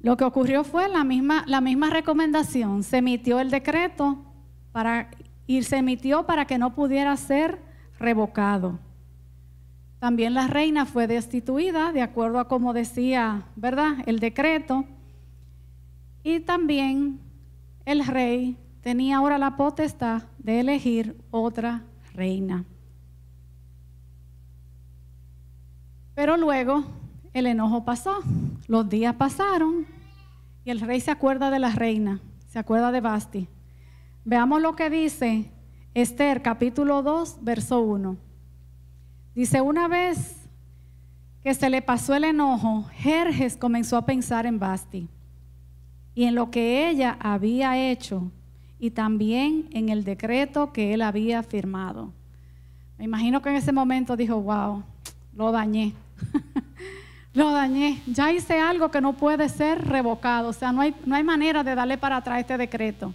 Lo 0.01 0.19
que 0.19 0.25
ocurrió 0.25 0.63
fue 0.65 0.87
la 0.91 1.05
misma, 1.05 1.45
la 1.47 1.63
misma 1.63 1.89
recomendación. 1.89 2.83
Se 2.83 2.99
emitió 2.99 3.41
el 3.41 3.51
decreto 3.51 4.23
para, 4.71 5.11
y 5.47 5.63
se 5.63 5.77
emitió 5.77 6.25
para 6.25 6.47
que 6.47 6.59
no 6.59 6.75
pudiera 6.75 7.17
ser 7.17 7.61
revocado. 7.99 8.79
También 9.99 10.35
la 10.35 10.47
reina 10.47 10.85
fue 10.85 11.07
destituida 11.07 11.93
de 11.93 12.03
acuerdo 12.03 12.39
a 12.39 12.49
como 12.49 12.73
decía, 12.73 13.47
¿verdad? 13.57 13.97
El 14.07 14.19
decreto. 14.19 14.85
Y 16.23 16.41
también 16.41 17.21
el 17.85 18.05
rey 18.07 18.57
tenía 18.83 19.17
ahora 19.17 19.39
la 19.39 19.57
potestad 19.57 20.25
de 20.39 20.61
elegir 20.61 21.17
otra 21.31 21.85
reina. 22.13 22.65
Pero 26.15 26.37
luego 26.37 26.85
el 27.33 27.47
enojo 27.47 27.85
pasó, 27.85 28.21
los 28.69 28.89
días 28.89 29.15
pasaron 29.17 29.87
y 30.65 30.71
el 30.71 30.81
rey 30.81 31.01
se 31.01 31.11
acuerda 31.11 31.51
de 31.51 31.59
la 31.59 31.71
reina, 31.71 32.21
se 32.47 32.59
acuerda 32.59 32.93
de 32.93 33.01
Basti. 33.01 33.49
Veamos 34.27 34.63
lo 34.63 34.75
que 34.75 34.89
dice 34.89 35.51
Esther 35.93 36.41
capítulo 36.41 37.03
2, 37.03 37.39
verso 37.43 37.81
1. 37.81 38.17
Dice, 39.35 39.61
una 39.61 39.87
vez 39.87 40.49
que 41.43 41.53
se 41.53 41.69
le 41.69 41.83
pasó 41.83 42.15
el 42.15 42.25
enojo, 42.25 42.87
Jerjes 42.95 43.59
comenzó 43.59 43.99
a 43.99 44.07
pensar 44.07 44.47
en 44.47 44.59
Basti 44.59 45.09
y 46.15 46.25
en 46.25 46.35
lo 46.35 46.51
que 46.51 46.89
ella 46.89 47.19
había 47.21 47.77
hecho 47.91 48.33
y 48.79 48.93
también 48.93 49.69
en 49.73 49.91
el 49.91 50.05
decreto 50.05 50.73
que 50.73 50.95
él 50.95 51.03
había 51.03 51.43
firmado. 51.43 52.11
Me 52.97 53.05
imagino 53.05 53.43
que 53.43 53.51
en 53.51 53.57
ese 53.57 53.73
momento 53.73 54.17
dijo, 54.17 54.41
wow, 54.41 54.85
lo 55.35 55.53
dañé. 55.53 55.93
lo 57.35 57.51
dañé. 57.51 58.01
Ya 58.07 58.33
hice 58.33 58.59
algo 58.59 58.91
que 58.91 59.03
no 59.03 59.13
puede 59.13 59.51
ser 59.51 59.87
revocado. 59.87 60.49
O 60.49 60.53
sea, 60.55 60.73
no 60.73 60.81
hay, 60.81 60.95
no 61.05 61.15
hay 61.15 61.25
manera 61.25 61.63
de 61.63 61.75
darle 61.75 61.99
para 61.99 62.17
atrás 62.17 62.41
este 62.41 62.57
decreto. 62.57 63.13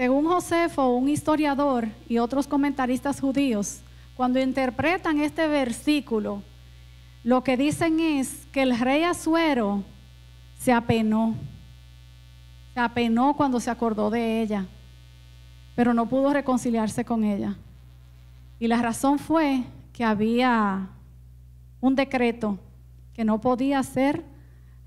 Según 0.00 0.24
Josefo, 0.24 0.96
un 0.96 1.10
historiador 1.10 1.86
y 2.08 2.16
otros 2.16 2.46
comentaristas 2.46 3.20
judíos, 3.20 3.82
cuando 4.16 4.40
interpretan 4.40 5.20
este 5.20 5.46
versículo, 5.46 6.42
lo 7.22 7.44
que 7.44 7.58
dicen 7.58 8.00
es 8.00 8.46
que 8.50 8.62
el 8.62 8.78
rey 8.78 9.02
Azuero 9.02 9.84
se 10.58 10.72
apenó. 10.72 11.34
Se 12.72 12.80
apenó 12.80 13.36
cuando 13.36 13.60
se 13.60 13.70
acordó 13.70 14.08
de 14.08 14.40
ella, 14.40 14.66
pero 15.76 15.92
no 15.92 16.08
pudo 16.08 16.32
reconciliarse 16.32 17.04
con 17.04 17.22
ella. 17.22 17.58
Y 18.58 18.68
la 18.68 18.80
razón 18.80 19.18
fue 19.18 19.64
que 19.92 20.02
había 20.02 20.88
un 21.82 21.94
decreto 21.94 22.58
que 23.12 23.26
no 23.26 23.38
podía 23.38 23.82
ser 23.82 24.24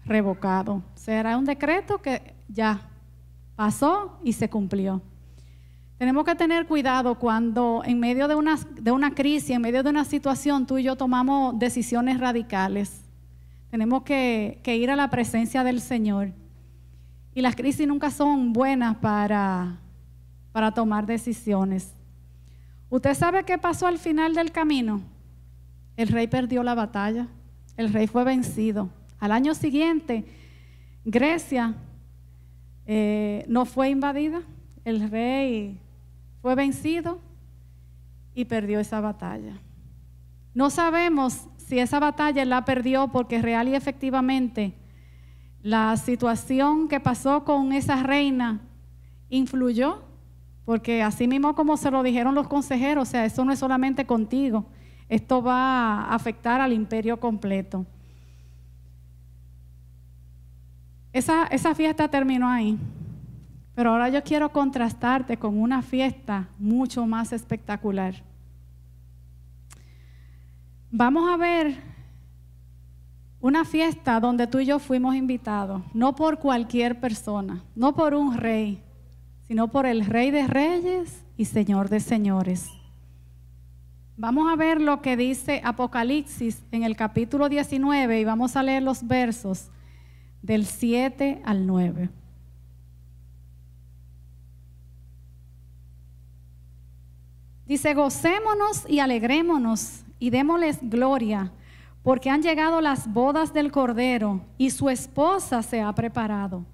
revocado. 0.06 0.82
O 0.96 0.98
sea, 0.98 1.20
era 1.20 1.38
un 1.38 1.46
decreto 1.46 2.02
que 2.02 2.34
ya 2.48 2.90
pasó 3.56 4.20
y 4.24 4.34
se 4.34 4.50
cumplió. 4.50 5.02
Tenemos 5.98 6.26
que 6.26 6.36
tener 6.36 6.66
cuidado 6.66 7.18
cuando 7.18 7.82
en 7.86 8.00
medio 8.00 8.28
de 8.28 8.36
una, 8.36 8.58
de 8.82 8.92
una 8.92 9.14
crisis, 9.14 9.52
en 9.52 9.62
medio 9.62 9.84
de 9.84 9.90
una 9.90 10.06
situación, 10.06 10.66
tú 10.66 10.78
y 10.78 10.84
yo 10.84 10.96
tomamos 10.96 11.58
decisiones 11.60 12.20
radicales. 12.20 13.06
Tenemos 13.70 14.04
que, 14.04 14.60
que 14.64 14.76
ir 14.76 14.92
a 14.92 14.96
la 14.96 15.10
presencia 15.10 15.64
del 15.64 15.80
Señor. 15.80 16.34
Y 17.34 17.42
las 17.42 17.56
crisis 17.56 17.88
nunca 17.88 18.12
son 18.12 18.54
buenas 18.54 18.98
para, 18.98 19.80
para 20.52 20.72
tomar 20.72 21.06
decisiones. 21.06 21.94
¿Usted 22.90 23.14
sabe 23.16 23.44
qué 23.44 23.58
pasó 23.58 23.88
al 23.88 23.98
final 23.98 24.36
del 24.36 24.52
camino? 24.52 25.02
El 25.98 26.10
rey 26.10 26.28
perdió 26.28 26.64
la 26.64 26.76
batalla, 26.76 27.28
el 27.78 27.92
rey 27.92 28.08
fue 28.08 28.24
vencido. 28.24 28.90
Al 29.20 29.32
año 29.32 29.56
siguiente, 29.56 30.26
Grecia 31.06 31.76
eh, 32.86 33.46
no 33.48 33.66
fue 33.66 33.90
invadida, 33.90 34.42
el 34.86 35.10
rey 35.10 35.80
fue 36.42 36.56
vencido 36.56 37.20
y 38.36 38.46
perdió 38.46 38.80
esa 38.80 39.00
batalla. 39.00 39.58
No 40.54 40.70
sabemos 40.70 41.48
si 41.58 41.80
esa 41.80 42.00
batalla 42.00 42.44
la 42.46 42.66
perdió 42.66 43.08
porque 43.08 43.42
real 43.42 43.68
y 43.68 43.76
efectivamente 43.76 44.74
la 45.64 45.96
situación 45.96 46.90
que 46.90 47.00
pasó 47.00 47.46
con 47.46 47.72
esa 47.72 48.04
reina 48.04 48.60
influyó, 49.30 50.04
porque 50.66 51.02
así 51.02 51.28
mismo 51.28 51.56
como 51.56 51.78
se 51.78 51.90
lo 51.90 52.04
dijeron 52.04 52.36
los 52.36 52.48
consejeros, 52.48 53.08
o 53.08 53.12
sea, 53.12 53.26
eso 53.26 53.46
no 53.46 53.54
es 53.54 53.60
solamente 53.60 54.06
contigo, 54.06 54.66
esto 55.08 55.42
va 55.42 56.02
a 56.02 56.16
afectar 56.16 56.60
al 56.60 56.74
imperio 56.74 57.20
completo. 57.20 57.86
Esa, 61.14 61.46
esa 61.46 61.76
fiesta 61.76 62.08
terminó 62.08 62.50
ahí. 62.50 62.78
Pero 63.76 63.92
ahora 63.92 64.10
yo 64.10 64.24
quiero 64.24 64.52
contrastarte 64.52 65.38
con 65.38 65.58
una 65.58 65.82
fiesta 65.82 66.48
mucho 66.60 67.06
más 67.06 67.32
espectacular. 67.32 68.16
Vamos 70.92 71.32
a 71.32 71.38
ver 71.38 71.94
Una 73.40 73.66
fiesta 73.66 74.22
donde 74.22 74.48
tú 74.48 74.60
y 74.60 74.66
yo 74.66 74.80
fuimos 74.80 75.16
invitados, 75.16 75.82
no 75.94 76.16
por 76.16 76.40
cualquier 76.40 77.02
persona, 77.02 77.62
no 77.76 77.94
por 77.94 78.14
un 78.14 78.38
rey, 78.38 78.82
sino 79.48 79.68
por 79.68 79.86
el 79.86 80.06
rey 80.06 80.32
de 80.32 80.48
reyes 80.48 81.26
y 81.36 81.44
señor 81.44 81.90
de 81.90 82.00
señores. 82.00 82.70
Vamos 84.16 84.50
a 84.50 84.56
ver 84.56 84.80
lo 84.80 85.02
que 85.02 85.18
dice 85.18 85.60
Apocalipsis 85.66 86.64
en 86.72 86.84
el 86.84 86.96
capítulo 86.96 87.50
19 87.50 88.22
y 88.22 88.24
vamos 88.24 88.56
a 88.56 88.64
leer 88.64 88.82
los 88.82 89.06
versos 89.06 89.70
del 90.44 90.66
7 90.66 91.42
al 91.44 91.66
9. 91.66 92.10
Dice, 97.66 97.94
gocémonos 97.96 98.88
y 98.88 99.00
alegrémonos 99.00 100.04
y 100.20 100.30
démosles 100.30 100.78
gloria 100.82 101.52
porque 102.04 102.30
han 102.30 102.42
llegado 102.42 102.82
las 102.82 103.12
bodas 103.12 103.54
del 103.54 103.72
Cordero 103.72 104.42
y 104.58 104.70
su 104.72 104.90
esposa 104.90 105.64
se 105.64 105.82
ha 105.82 105.92
preparado. 105.96 106.66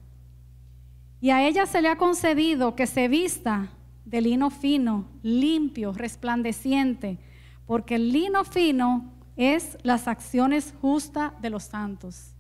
Y 1.22 1.30
a 1.30 1.48
ella 1.48 1.68
se 1.68 1.82
le 1.82 1.90
ha 1.90 1.98
concedido 1.98 2.76
que 2.76 2.88
se 2.88 3.08
vista 3.08 3.70
de 4.04 4.22
lino 4.22 4.50
fino, 4.50 5.06
limpio, 5.22 5.94
resplandeciente, 5.94 7.20
porque 7.68 7.96
el 7.96 8.12
lino 8.12 8.44
fino 8.44 9.14
es 9.38 9.78
las 9.84 10.08
acciones 10.08 10.74
justas 10.82 11.40
de 11.40 11.52
los 11.52 11.64
santos. 11.64 12.34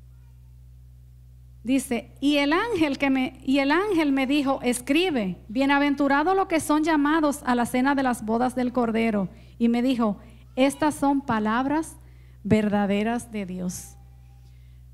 Dice, 1.63 2.15
y 2.22 2.38
el 2.38 2.54
ángel 2.54 2.98
que 2.98 3.10
me 3.10 3.41
y 3.43 3.60
el 3.60 3.72
ángel 3.72 4.12
me 4.12 4.26
dijo, 4.28 4.60
escribe, 4.63 5.38
bienaventurado 5.50 6.34
los 6.34 6.48
que 6.48 6.60
son 6.60 6.84
llamados 6.84 7.41
a 7.45 7.54
la 7.54 7.65
cena 7.65 7.95
de 7.95 8.04
las 8.04 8.26
bodas 8.26 8.56
del 8.56 8.72
Cordero, 8.72 9.30
y 9.58 9.67
me 9.67 9.82
dijo, 9.82 10.17
estas 10.56 10.95
son 10.95 11.22
palabras 11.22 11.98
verdaderas 12.43 13.32
de 13.32 13.45
Dios. 13.45 13.95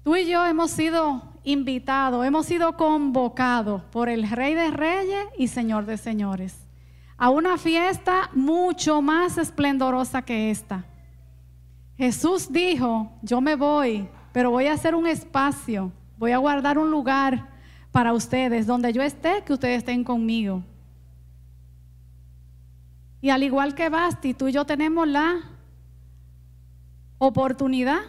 Tú 0.03 0.15
y 0.15 0.25
yo 0.25 0.45
hemos 0.45 0.71
sido 0.71 1.21
invitados, 1.43 2.25
hemos 2.25 2.45
sido 2.47 2.75
convocados 2.77 3.83
por 3.91 4.09
el 4.09 4.29
Rey 4.29 4.55
de 4.55 4.71
Reyes 4.71 5.25
y 5.37 5.47
Señor 5.47 5.85
de 5.85 5.97
Señores 5.97 6.65
a 7.17 7.29
una 7.29 7.57
fiesta 7.57 8.29
mucho 8.33 9.01
más 9.01 9.37
esplendorosa 9.37 10.21
que 10.21 10.51
esta. 10.51 10.85
Jesús 11.97 12.51
dijo, 12.51 13.11
yo 13.21 13.39
me 13.39 13.55
voy, 13.55 14.09
pero 14.33 14.51
voy 14.51 14.67
a 14.67 14.73
hacer 14.73 14.95
un 14.95 15.07
espacio, 15.07 15.91
voy 16.17 16.31
a 16.31 16.37
guardar 16.37 16.77
un 16.77 16.91
lugar 16.91 17.49
para 17.91 18.13
ustedes, 18.13 18.67
donde 18.67 18.91
yo 18.93 19.01
esté, 19.01 19.43
que 19.45 19.53
ustedes 19.53 19.79
estén 19.79 20.03
conmigo. 20.03 20.63
Y 23.21 23.29
al 23.29 23.43
igual 23.43 23.73
que 23.73 23.89
Basti, 23.89 24.33
tú 24.33 24.47
y 24.47 24.51
yo 24.51 24.65
tenemos 24.65 25.07
la 25.07 25.41
oportunidad 27.17 28.01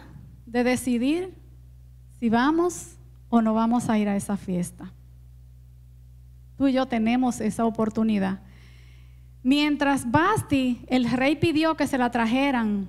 de 0.45 0.63
decidir 0.63 1.33
si 2.19 2.29
vamos 2.29 2.97
o 3.29 3.41
no 3.41 3.53
vamos 3.53 3.89
a 3.89 3.97
ir 3.97 4.09
a 4.09 4.15
esa 4.15 4.37
fiesta. 4.37 4.91
Tú 6.57 6.67
y 6.67 6.73
yo 6.73 6.85
tenemos 6.85 7.39
esa 7.41 7.65
oportunidad. 7.65 8.39
Mientras 9.43 10.09
Basti, 10.11 10.81
el 10.87 11.09
rey 11.09 11.35
pidió 11.35 11.75
que 11.75 11.87
se 11.87 11.97
la 11.97 12.11
trajeran 12.11 12.87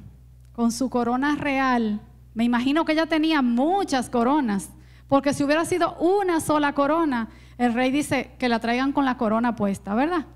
con 0.53 0.73
su 0.73 0.91
corona 0.91 1.37
real, 1.37 2.01
me 2.35 2.45
imagino 2.45 2.85
que 2.85 2.93
ella 2.93 3.07
tenía 3.07 3.43
muchas 3.43 4.11
coronas, 4.11 4.71
porque 5.09 5.33
si 5.33 5.42
hubiera 5.42 5.64
sido 5.64 5.94
una 5.97 6.40
sola 6.40 6.75
corona, 6.75 7.29
el 7.57 7.75
rey 7.75 7.90
dice 7.90 8.33
que 8.38 8.49
la 8.49 8.61
traigan 8.61 8.92
con 8.92 9.05
la 9.05 9.16
corona 9.16 9.57
puesta, 9.57 9.94
¿verdad? 9.94 10.27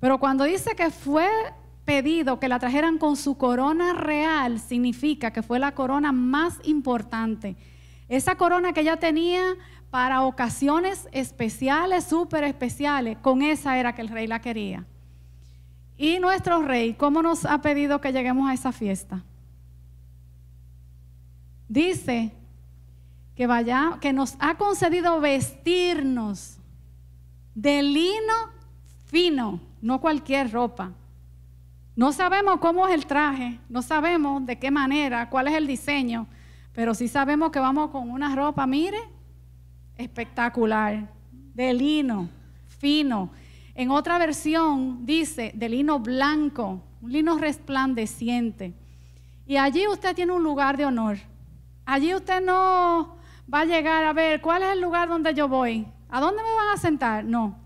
Pero 0.00 0.18
cuando 0.18 0.44
dice 0.44 0.74
que 0.74 0.90
fue 0.90 1.28
pedido 1.84 2.38
que 2.38 2.48
la 2.48 2.58
trajeran 2.58 2.98
con 2.98 3.16
su 3.16 3.36
corona 3.36 3.92
real 3.94 4.60
significa 4.60 5.30
que 5.30 5.42
fue 5.42 5.58
la 5.58 5.72
corona 5.72 6.12
más 6.12 6.58
importante. 6.64 7.56
Esa 8.08 8.36
corona 8.36 8.72
que 8.72 8.80
ella 8.80 8.96
tenía 8.96 9.56
para 9.90 10.22
ocasiones 10.22 11.08
especiales, 11.12 12.04
súper 12.04 12.44
especiales, 12.44 13.18
con 13.18 13.42
esa 13.42 13.78
era 13.78 13.94
que 13.94 14.02
el 14.02 14.08
rey 14.08 14.26
la 14.26 14.40
quería. 14.40 14.84
Y 15.96 16.18
nuestro 16.18 16.62
rey, 16.62 16.94
¿cómo 16.94 17.22
nos 17.22 17.44
ha 17.44 17.60
pedido 17.60 18.00
que 18.00 18.12
lleguemos 18.12 18.48
a 18.48 18.54
esa 18.54 18.70
fiesta? 18.70 19.24
Dice 21.68 22.32
que 23.38 23.46
vaya, 23.46 23.98
que 24.00 24.12
nos 24.12 24.34
ha 24.40 24.56
concedido 24.56 25.20
vestirnos 25.20 26.58
de 27.54 27.84
lino 27.84 28.34
fino, 29.06 29.60
no 29.80 30.00
cualquier 30.00 30.50
ropa. 30.50 30.90
No 31.94 32.10
sabemos 32.10 32.58
cómo 32.58 32.88
es 32.88 32.94
el 32.94 33.06
traje, 33.06 33.60
no 33.68 33.80
sabemos 33.82 34.44
de 34.44 34.58
qué 34.58 34.72
manera, 34.72 35.30
cuál 35.30 35.46
es 35.46 35.54
el 35.54 35.68
diseño, 35.68 36.26
pero 36.72 36.94
sí 36.94 37.06
sabemos 37.06 37.52
que 37.52 37.60
vamos 37.60 37.90
con 37.90 38.10
una 38.10 38.34
ropa, 38.34 38.66
mire, 38.66 38.98
espectacular, 39.96 41.08
de 41.30 41.74
lino, 41.74 42.28
fino. 42.66 43.30
En 43.76 43.92
otra 43.92 44.18
versión 44.18 45.06
dice 45.06 45.52
de 45.54 45.68
lino 45.68 46.00
blanco, 46.00 46.82
un 47.00 47.12
lino 47.12 47.38
resplandeciente. 47.38 48.74
Y 49.46 49.58
allí 49.58 49.86
usted 49.86 50.16
tiene 50.16 50.32
un 50.32 50.42
lugar 50.42 50.76
de 50.76 50.86
honor. 50.86 51.18
Allí 51.86 52.12
usted 52.12 52.44
no 52.44 53.16
va 53.52 53.60
a 53.60 53.64
llegar 53.64 54.04
a 54.04 54.12
ver 54.12 54.40
cuál 54.40 54.62
es 54.62 54.70
el 54.70 54.80
lugar 54.80 55.08
donde 55.08 55.34
yo 55.34 55.48
voy. 55.48 55.86
¿A 56.08 56.20
dónde 56.20 56.42
me 56.42 56.54
van 56.54 56.74
a 56.74 56.76
sentar? 56.76 57.24
No. 57.24 57.58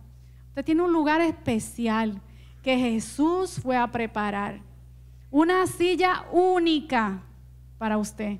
Usted 0.48 0.64
tiene 0.64 0.82
un 0.82 0.92
lugar 0.92 1.20
especial 1.20 2.20
que 2.62 2.76
Jesús 2.76 3.58
fue 3.60 3.76
a 3.76 3.86
preparar. 3.86 4.60
Una 5.30 5.66
silla 5.66 6.24
única 6.30 7.22
para 7.78 7.98
usted. 7.98 8.38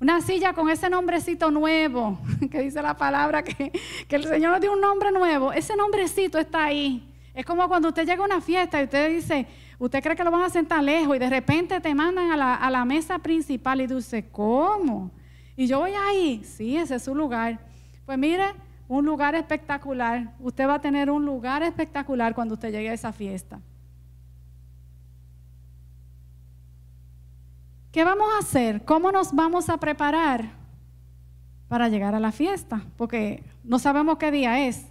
Una 0.00 0.20
silla 0.20 0.52
con 0.52 0.68
ese 0.68 0.90
nombrecito 0.90 1.50
nuevo, 1.50 2.18
que 2.50 2.62
dice 2.62 2.82
la 2.82 2.96
palabra 2.96 3.44
que, 3.44 3.70
el 4.08 4.24
Señor 4.24 4.52
nos 4.52 4.60
dio 4.60 4.72
un 4.72 4.80
nombre 4.80 5.12
nuevo. 5.12 5.52
Ese 5.52 5.76
nombrecito 5.76 6.38
está 6.38 6.64
ahí. 6.64 7.08
Es 7.34 7.46
como 7.46 7.68
cuando 7.68 7.88
usted 7.88 8.04
llega 8.04 8.22
a 8.22 8.26
una 8.26 8.40
fiesta 8.40 8.80
y 8.80 8.84
usted 8.84 9.10
dice, 9.10 9.46
usted 9.78 10.02
cree 10.02 10.16
que 10.16 10.24
lo 10.24 10.30
van 10.30 10.42
a 10.42 10.50
sentar 10.50 10.82
lejos 10.82 11.16
y 11.16 11.18
de 11.18 11.30
repente 11.30 11.80
te 11.80 11.94
mandan 11.94 12.32
a 12.32 12.36
la, 12.36 12.54
a 12.56 12.70
la 12.70 12.84
mesa 12.84 13.18
principal 13.20 13.80
y 13.80 13.86
dice, 13.86 14.28
¿cómo? 14.30 15.10
Y 15.56 15.66
yo 15.66 15.80
voy 15.80 15.92
ahí, 15.92 16.42
sí, 16.44 16.76
ese 16.76 16.96
es 16.96 17.02
su 17.02 17.14
lugar. 17.14 17.58
Pues 18.06 18.18
mire, 18.18 18.54
un 18.88 19.04
lugar 19.04 19.34
espectacular. 19.34 20.34
Usted 20.40 20.66
va 20.66 20.74
a 20.74 20.80
tener 20.80 21.10
un 21.10 21.24
lugar 21.24 21.62
espectacular 21.62 22.34
cuando 22.34 22.54
usted 22.54 22.72
llegue 22.72 22.90
a 22.90 22.94
esa 22.94 23.12
fiesta. 23.12 23.60
¿Qué 27.90 28.04
vamos 28.04 28.26
a 28.34 28.38
hacer? 28.38 28.84
¿Cómo 28.84 29.12
nos 29.12 29.34
vamos 29.34 29.68
a 29.68 29.76
preparar 29.76 30.50
para 31.68 31.88
llegar 31.88 32.14
a 32.14 32.20
la 32.20 32.32
fiesta? 32.32 32.82
Porque 32.96 33.44
no 33.64 33.78
sabemos 33.78 34.16
qué 34.16 34.30
día 34.30 34.66
es. 34.66 34.86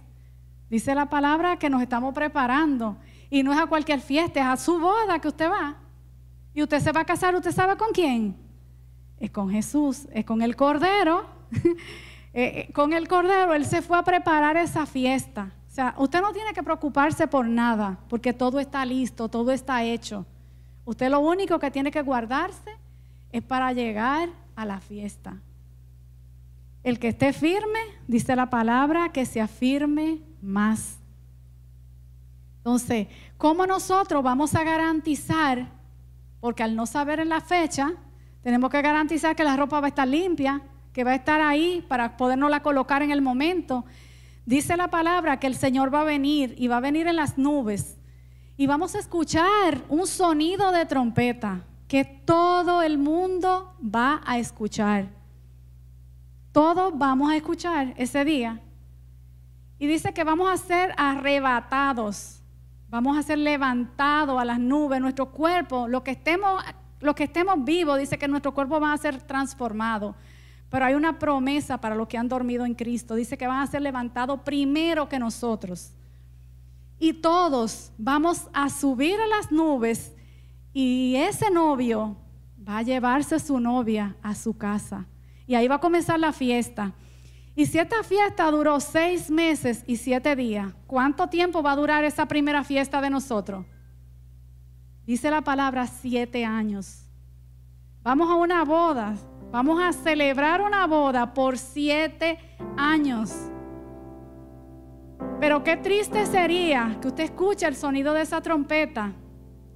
Dice 0.70 0.94
la 0.94 1.06
palabra 1.06 1.58
que 1.58 1.68
nos 1.68 1.82
estamos 1.82 2.14
preparando. 2.14 2.96
Y 3.28 3.42
no 3.42 3.52
es 3.52 3.58
a 3.58 3.66
cualquier 3.66 4.00
fiesta, 4.00 4.40
es 4.40 4.46
a 4.46 4.56
su 4.56 4.78
boda 4.78 5.18
que 5.18 5.28
usted 5.28 5.50
va. 5.50 5.76
Y 6.54 6.62
usted 6.62 6.80
se 6.80 6.92
va 6.92 7.00
a 7.00 7.04
casar, 7.04 7.34
¿usted 7.34 7.50
sabe 7.50 7.76
con 7.76 7.90
quién? 7.92 8.36
Es 9.22 9.30
con 9.30 9.50
Jesús, 9.50 10.08
es 10.12 10.24
con 10.24 10.42
el 10.42 10.56
Cordero. 10.56 11.24
Eh, 12.34 12.66
eh, 12.66 12.72
con 12.72 12.94
el 12.94 13.08
Cordero, 13.08 13.52
Él 13.52 13.66
se 13.66 13.82
fue 13.82 13.98
a 13.98 14.02
preparar 14.02 14.56
esa 14.56 14.86
fiesta. 14.86 15.52
O 15.68 15.70
sea, 15.70 15.94
usted 15.98 16.22
no 16.22 16.32
tiene 16.32 16.54
que 16.54 16.62
preocuparse 16.62 17.26
por 17.26 17.46
nada, 17.46 17.98
porque 18.08 18.32
todo 18.32 18.58
está 18.58 18.86
listo, 18.86 19.28
todo 19.28 19.50
está 19.52 19.84
hecho. 19.84 20.24
Usted 20.86 21.10
lo 21.10 21.20
único 21.20 21.58
que 21.58 21.70
tiene 21.70 21.90
que 21.90 22.00
guardarse 22.00 22.70
es 23.32 23.42
para 23.42 23.74
llegar 23.74 24.30
a 24.56 24.64
la 24.64 24.80
fiesta. 24.80 25.36
El 26.82 26.98
que 26.98 27.08
esté 27.08 27.34
firme, 27.34 27.80
dice 28.08 28.34
la 28.34 28.48
palabra, 28.48 29.12
que 29.12 29.26
se 29.26 29.42
afirme 29.42 30.20
más. 30.40 30.96
Entonces, 32.60 33.08
¿cómo 33.36 33.66
nosotros 33.66 34.22
vamos 34.22 34.54
a 34.54 34.64
garantizar? 34.64 35.68
Porque 36.40 36.62
al 36.62 36.74
no 36.74 36.86
saber 36.86 37.20
en 37.20 37.28
la 37.28 37.42
fecha, 37.42 37.92
tenemos 38.42 38.70
que 38.70 38.82
garantizar 38.82 39.36
que 39.36 39.44
la 39.44 39.56
ropa 39.56 39.80
va 39.80 39.86
a 39.86 39.88
estar 39.88 40.06
limpia, 40.08 40.62
que 40.92 41.04
va 41.04 41.12
a 41.12 41.14
estar 41.16 41.40
ahí 41.40 41.84
para 41.88 42.16
podernosla 42.16 42.62
colocar 42.62 43.02
en 43.02 43.10
el 43.10 43.22
momento. 43.22 43.84
Dice 44.44 44.76
la 44.76 44.88
palabra 44.88 45.38
que 45.38 45.46
el 45.46 45.54
Señor 45.54 45.94
va 45.94 46.02
a 46.02 46.04
venir 46.04 46.54
y 46.58 46.68
va 46.68 46.78
a 46.78 46.80
venir 46.80 47.06
en 47.06 47.16
las 47.16 47.38
nubes 47.38 47.98
y 48.56 48.66
vamos 48.66 48.94
a 48.94 48.98
escuchar 48.98 49.82
un 49.88 50.06
sonido 50.06 50.72
de 50.72 50.86
trompeta 50.86 51.64
que 51.88 52.04
todo 52.04 52.82
el 52.82 52.98
mundo 52.98 53.74
va 53.82 54.22
a 54.24 54.38
escuchar. 54.38 55.08
Todos 56.52 56.96
vamos 56.96 57.32
a 57.32 57.36
escuchar 57.36 57.94
ese 57.96 58.24
día. 58.24 58.60
Y 59.78 59.86
dice 59.86 60.12
que 60.12 60.22
vamos 60.22 60.50
a 60.50 60.56
ser 60.56 60.94
arrebatados, 60.96 62.42
vamos 62.88 63.16
a 63.16 63.22
ser 63.22 63.38
levantados 63.38 64.40
a 64.40 64.44
las 64.44 64.60
nubes, 64.60 65.00
nuestro 65.00 65.30
cuerpo, 65.32 65.88
lo 65.88 66.04
que 66.04 66.12
estemos, 66.12 66.62
lo 67.02 67.14
que 67.14 67.24
estemos 67.24 67.62
vivos, 67.64 67.98
dice 67.98 68.16
que 68.16 68.28
nuestro 68.28 68.54
cuerpo 68.54 68.80
va 68.80 68.92
a 68.92 68.98
ser 68.98 69.20
transformado. 69.22 70.14
Pero 70.70 70.86
hay 70.86 70.94
una 70.94 71.18
promesa 71.18 71.78
para 71.78 71.94
los 71.94 72.08
que 72.08 72.16
han 72.16 72.28
dormido 72.28 72.64
en 72.64 72.74
Cristo. 72.74 73.14
Dice 73.14 73.36
que 73.36 73.46
van 73.46 73.60
a 73.60 73.66
ser 73.66 73.82
levantados 73.82 74.40
primero 74.40 75.08
que 75.08 75.18
nosotros. 75.18 75.92
Y 76.98 77.14
todos 77.14 77.92
vamos 77.98 78.48
a 78.54 78.70
subir 78.70 79.20
a 79.20 79.26
las 79.26 79.50
nubes 79.50 80.12
y 80.72 81.16
ese 81.16 81.50
novio 81.50 82.16
va 82.66 82.78
a 82.78 82.82
llevarse 82.82 83.34
a 83.34 83.38
su 83.38 83.58
novia 83.60 84.16
a 84.22 84.34
su 84.34 84.56
casa. 84.56 85.06
Y 85.46 85.54
ahí 85.54 85.68
va 85.68 85.74
a 85.74 85.80
comenzar 85.80 86.18
la 86.20 86.32
fiesta. 86.32 86.94
Y 87.54 87.66
si 87.66 87.78
esta 87.78 88.02
fiesta 88.02 88.50
duró 88.50 88.80
seis 88.80 89.30
meses 89.30 89.84
y 89.86 89.96
siete 89.96 90.34
días, 90.36 90.72
¿cuánto 90.86 91.26
tiempo 91.26 91.62
va 91.62 91.72
a 91.72 91.76
durar 91.76 92.04
esa 92.04 92.26
primera 92.26 92.64
fiesta 92.64 93.00
de 93.02 93.10
nosotros? 93.10 93.66
Dice 95.06 95.30
la 95.30 95.40
palabra 95.40 95.86
siete 95.86 96.44
años. 96.44 97.08
Vamos 98.02 98.30
a 98.30 98.34
una 98.34 98.64
boda, 98.64 99.14
vamos 99.50 99.80
a 99.82 99.92
celebrar 99.92 100.60
una 100.60 100.86
boda 100.86 101.34
por 101.34 101.58
siete 101.58 102.38
años. 102.76 103.32
Pero 105.40 105.64
qué 105.64 105.76
triste 105.76 106.24
sería 106.26 106.98
que 107.00 107.08
usted 107.08 107.24
escuche 107.24 107.66
el 107.66 107.74
sonido 107.74 108.12
de 108.12 108.22
esa 108.22 108.40
trompeta 108.40 109.12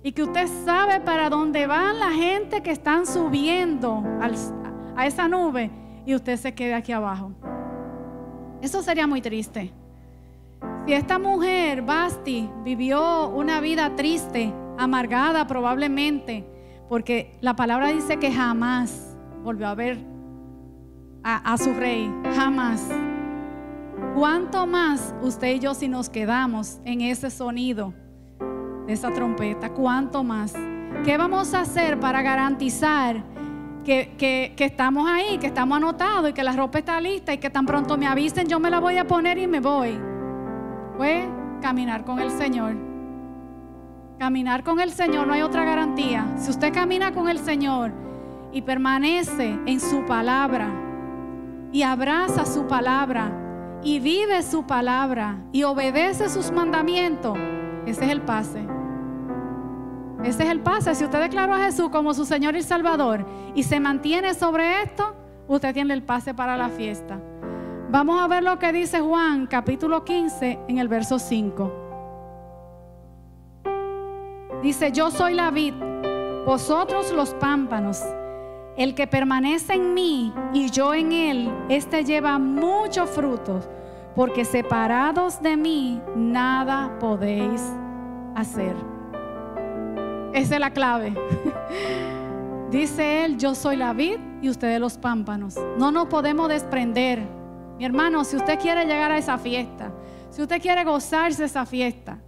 y 0.03 0.13
que 0.13 0.23
usted 0.23 0.47
sabe 0.65 1.01
para 1.01 1.29
dónde 1.29 1.67
van 1.67 1.99
la 1.99 2.13
gente 2.13 2.63
que 2.63 2.71
están 2.71 3.07
subiendo 3.07 4.05
a 4.97 5.07
esa 5.07 5.27
nube 5.27 5.71
y 6.05 6.15
usted 6.15 6.37
se 6.37 6.55
quede 6.55 6.75
aquí 6.75 6.93
abajo. 6.93 7.33
Eso 8.63 8.83
sería 8.83 9.09
muy 9.09 9.21
triste. 9.21 9.73
Si 10.87 10.93
esta 10.93 11.19
mujer, 11.19 11.83
Basti, 11.83 12.49
vivió 12.63 13.29
una 13.29 13.61
vida 13.61 13.97
triste, 13.97 14.53
amargada 14.79 15.47
probablemente, 15.47 16.45
porque 16.89 17.37
la 17.41 17.57
palabra 17.57 17.89
dice 17.89 18.19
que 18.19 18.33
jamás 18.33 19.17
volvió 19.43 19.69
a 19.69 19.75
ver 19.75 19.99
a, 21.23 21.57
su 21.59 21.75
rey, 21.75 22.09
jamás. 22.37 22.89
¿Cuánto 24.15 24.67
más 24.67 25.13
usted 25.23 25.57
y 25.57 25.59
yo 25.59 25.75
si 25.75 25.89
nos 25.89 26.09
quedamos 26.09 26.81
en 26.85 27.01
ese 27.01 27.31
sonido 27.31 27.93
de 28.87 28.93
esa 28.93 29.13
trompeta? 29.13 29.71
¿Cuánto 29.71 30.23
más? 30.23 30.55
¿Qué 31.05 31.19
vamos 31.19 31.53
a 31.53 31.63
hacer 31.63 31.99
para 31.99 32.23
garantizar 32.23 33.25
que, 33.85 34.55
estamos 34.59 35.09
ahí, 35.09 35.39
que 35.39 35.47
estamos 35.47 35.77
anotados 35.77 36.31
y 36.31 36.33
que 36.33 36.45
la 36.45 36.53
ropa 36.53 36.79
está 36.79 37.01
lista 37.01 37.33
y 37.33 37.39
que 37.39 37.51
tan 37.51 37.67
pronto 37.67 37.97
me 37.97 38.07
avisen, 38.07 38.49
yo 38.49 38.59
me 38.59 38.71
la 38.71 38.81
voy 38.81 38.99
a 38.99 39.07
poner 39.07 39.39
y 39.39 39.47
me 39.47 39.61
voy. 39.61 39.99
Pues 40.97 41.25
caminar 41.61 42.05
con 42.05 42.21
el 42.21 42.31
Señor. 42.31 42.86
Caminar 44.19 44.65
con 44.65 44.81
el 44.81 44.93
Señor 44.93 45.27
no 45.27 45.35
hay 45.35 45.43
otra 45.43 45.65
garantía. 45.65 46.27
Si 46.39 46.51
usted 46.51 46.73
camina 46.73 47.13
con 47.13 47.29
el 47.29 47.39
Señor 47.39 47.93
y 48.51 48.63
permanece 48.63 49.59
en 49.67 49.79
su 49.79 50.07
palabra 50.07 50.71
y 51.71 51.83
abraza 51.83 52.47
su 52.47 52.67
palabra 52.67 53.31
y 53.83 54.01
vive 54.01 54.43
su 54.43 54.67
palabra 54.67 55.37
y 55.53 55.65
obedece 55.65 56.31
sus 56.31 56.51
mandamientos, 56.51 57.37
ese 57.85 58.07
es 58.07 58.11
el 58.11 58.23
pase. 58.23 58.67
Ese 60.25 60.45
es 60.45 60.49
el 60.49 60.61
pase. 60.61 60.95
Si 60.95 61.05
usted 61.05 61.21
declaró 61.21 61.53
a 61.53 61.65
Jesús 61.65 61.91
como 61.91 62.15
su 62.15 62.25
Señor 62.25 62.57
y 62.57 62.63
Salvador 62.63 63.27
y 63.55 63.65
se 63.65 63.81
mantiene 63.81 64.33
sobre 64.33 64.83
esto, 64.83 65.15
usted 65.47 65.75
tiene 65.75 65.93
el 65.93 66.03
pase 66.03 66.33
para 66.33 66.57
la 66.57 66.71
fiesta. 66.71 67.21
Vamos 67.91 68.19
a 68.19 68.29
ver 68.29 68.43
lo 68.43 68.59
que 68.59 68.73
dice 68.73 68.99
Juan 69.01 69.47
capítulo 69.47 70.07
15 70.07 70.61
en 70.69 70.79
el 70.79 70.89
verso 70.89 71.19
5. 71.19 71.86
Dice, 74.63 74.91
yo 74.93 75.11
soy 75.11 75.35
la 75.35 75.51
vid, 75.51 75.75
vosotros 76.45 77.13
los 77.13 77.35
pámpanos. 77.35 78.03
El 78.77 78.95
que 78.95 79.07
permanece 79.07 79.75
en 79.75 79.95
mí 79.95 80.33
y 80.53 80.71
yo 80.71 80.93
en 80.93 81.13
él, 81.13 81.51
este 81.69 82.05
lleva 82.05 82.39
muchos 82.39 83.09
frutos, 83.11 83.69
porque 84.15 84.45
separados 84.45 85.41
de 85.41 85.57
mí 85.57 86.01
nada 86.15 86.99
podéis 86.99 87.63
hacer. 88.35 88.75
Esa 90.33 90.55
es 90.55 90.61
la 90.61 90.71
clave. 90.71 91.15
Dice 92.71 93.25
él, 93.25 93.39
yo 93.39 93.55
soy 93.55 93.77
la 93.77 93.93
vid 93.93 94.19
y 94.43 94.51
ustedes 94.51 94.81
los 94.81 94.99
pámpanos. 94.99 95.57
No 95.79 95.91
nos 95.91 96.09
podemos 96.09 96.49
desprender. 96.49 97.21
Mi 97.79 97.85
hermano, 97.85 98.25
si 98.25 98.37
usted 98.37 98.59
quiere 98.59 98.85
llegar 98.85 99.11
a 99.13 99.19
esa 99.19 99.39
fiesta, 99.39 99.93
si 100.31 100.43
usted 100.43 100.61
quiere 100.61 100.85
gozarse 100.85 101.45
esa 101.45 101.65
fiesta, 101.65 102.19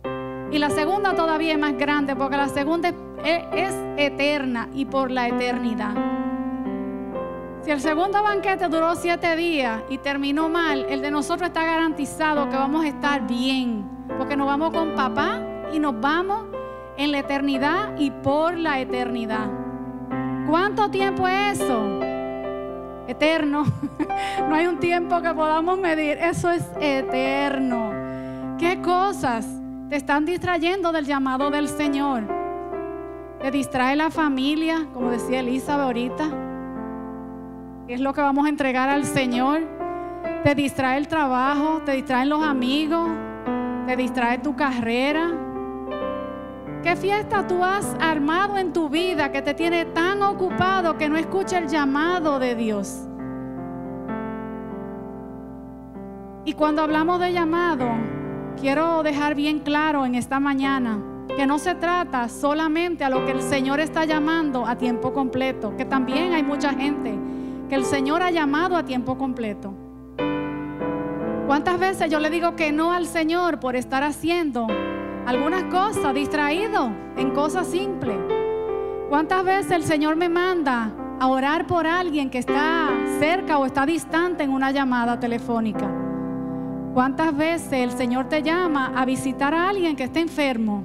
y 0.51 0.59
la 0.59 0.71
segunda 0.71 1.15
todavía 1.15 1.53
es 1.53 1.59
más 1.59 1.77
grande, 1.77 2.17
porque 2.17 2.37
la 2.37 2.49
segunda 2.49 2.93
es, 3.25 3.75
eterna 3.97 4.69
y 4.73 4.85
por 4.85 5.11
la 5.11 5.29
eternidad. 5.29 5.95
Si 7.63 7.71
el 7.71 7.81
segundo 7.81 8.23
banquete 8.23 8.69
duró 8.69 8.95
siete 8.95 9.37
días 9.37 9.83
y 9.91 9.99
terminó 9.99 10.49
mal, 10.49 10.87
el 10.89 11.03
de 11.03 11.11
nosotros 11.11 11.49
está 11.49 11.65
garantizado 11.65 12.49
que 12.49 12.57
vamos 12.57 12.85
a 12.85 12.89
estar 12.89 13.27
bien, 13.27 13.87
porque 14.17 14.37
nos 14.37 14.47
vamos 14.47 14.71
con 14.71 14.95
papá 14.95 15.43
y 15.73 15.79
nos 15.79 16.01
vamos 16.01 16.47
en 16.97 17.13
la 17.13 17.19
eternidad 17.19 17.97
y 17.99 18.11
por 18.11 18.57
la 18.57 18.81
eternidad. 18.81 19.51
¿Cuánto 20.49 20.89
tiempo 20.91 21.29
es 21.29 21.61
eso? 21.61 22.01
Eterno. 23.07 23.65
no 24.49 24.55
hay 24.55 24.67
un 24.67 24.79
tiempo 24.79 25.21
que 25.21 25.35
podamos 25.35 25.79
medir. 25.79 26.17
Eso 26.19 26.51
es 26.51 26.65
eterno. 26.81 27.93
¿Qué 28.59 28.81
cosas 28.81 29.58
te 29.89 29.97
están 29.97 30.25
distrayendo 30.25 30.93
del 30.93 31.05
llamado 31.05 31.51
del 31.51 31.69
Señor? 31.69 32.25
Te 33.41 33.51
distrae 33.51 33.97
la 33.97 34.11
familia, 34.11 34.87
como 34.93 35.11
decía 35.11 35.41
Elizabeth 35.41 35.87
ahorita. 35.87 36.29
¿Qué 37.87 37.95
es 37.95 38.01
lo 38.01 38.13
que 38.13 38.21
vamos 38.21 38.47
a 38.47 38.49
entregar 38.49 38.89
al 38.89 39.05
Señor? 39.05 39.61
Te 40.45 40.55
distrae 40.55 40.99
el 40.99 41.09
trabajo, 41.09 41.83
te 41.85 41.93
distraen 41.93 42.29
los 42.29 42.43
amigos, 42.43 43.09
te 43.87 43.97
distrae 43.97 44.39
tu 44.39 44.55
carrera, 44.55 45.31
¿Qué 46.83 46.95
fiesta 46.95 47.47
tú 47.47 47.65
has 47.65 47.97
armado 48.01 48.57
en 48.57 48.73
tu 48.73 48.89
vida 48.89 49.33
que 49.33 49.43
te 49.43 49.53
tiene 49.53 49.85
tan 49.85 50.23
ocupado 50.23 50.97
que 50.97 51.09
no 51.09 51.17
escucha 51.17 51.59
el 51.59 51.67
llamado 51.67 52.39
de 52.39 52.55
Dios? 52.55 53.09
Y 56.45 56.53
cuando 56.53 56.83
hablamos 56.83 57.21
de 57.21 57.33
llamado, 57.33 57.91
quiero 58.57 59.03
dejar 59.03 59.35
bien 59.35 59.61
claro 59.61 60.07
en 60.07 60.15
esta 60.15 60.41
mañana 60.41 60.99
que 61.37 61.47
no 61.47 61.59
se 61.59 61.75
trata 61.75 62.29
solamente 62.29 63.05
a 63.05 63.11
lo 63.11 63.25
que 63.25 63.33
el 63.33 63.43
Señor 63.43 63.81
está 63.81 64.05
llamando 64.05 64.67
a 64.67 64.77
tiempo 64.77 65.13
completo, 65.13 65.77
que 65.77 65.85
también 65.85 66.33
hay 66.33 66.43
mucha 66.43 66.73
gente 66.75 67.19
que 67.69 67.75
el 67.75 67.85
Señor 67.85 68.23
ha 68.23 68.31
llamado 68.31 68.77
a 68.77 68.85
tiempo 68.85 69.19
completo. 69.19 69.75
¿Cuántas 71.47 71.79
veces 71.79 72.11
yo 72.11 72.19
le 72.19 72.31
digo 72.31 72.57
que 72.57 72.73
no 72.73 72.93
al 72.93 73.07
Señor 73.07 73.61
por 73.61 73.77
estar 73.77 74.03
haciendo 74.03 74.67
algunas 75.29 75.65
cosas, 75.65 76.15
distraído 76.15 76.91
en 77.19 77.33
cosas 77.33 77.67
simples. 77.67 78.17
¿Cuántas 79.11 79.45
veces 79.45 79.73
el 79.73 79.83
Señor 79.83 80.17
me 80.17 80.31
manda 80.31 80.91
a 81.21 81.27
orar 81.27 81.67
por 81.67 81.87
alguien 81.87 82.31
que 82.31 82.39
está 82.39 82.89
cerca 83.19 83.59
o 83.59 83.67
está 83.67 83.85
distante 83.85 84.43
en 84.43 84.51
una 84.51 84.71
llamada 84.71 85.21
telefónica? 85.21 85.98
¿Cuántas 86.99 87.37
veces 87.37 87.75
el 87.75 87.93
Señor 87.93 88.29
te 88.29 88.43
llama 88.43 88.93
a 88.97 89.05
visitar 89.05 89.55
a 89.55 89.69
alguien 89.69 89.95
que 89.95 90.03
está 90.03 90.19
enfermo? 90.19 90.83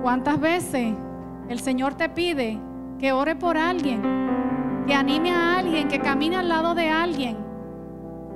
¿Cuántas 0.00 0.40
veces 0.40 0.94
el 1.50 1.60
Señor 1.60 1.92
te 1.92 2.08
pide 2.08 2.58
que 2.98 3.12
ore 3.12 3.36
por 3.36 3.58
alguien, 3.58 4.00
que 4.86 4.94
anime 4.94 5.30
a 5.30 5.58
alguien, 5.58 5.88
que 5.88 6.00
camine 6.00 6.36
al 6.36 6.48
lado 6.48 6.74
de 6.74 6.88
alguien? 6.88 7.36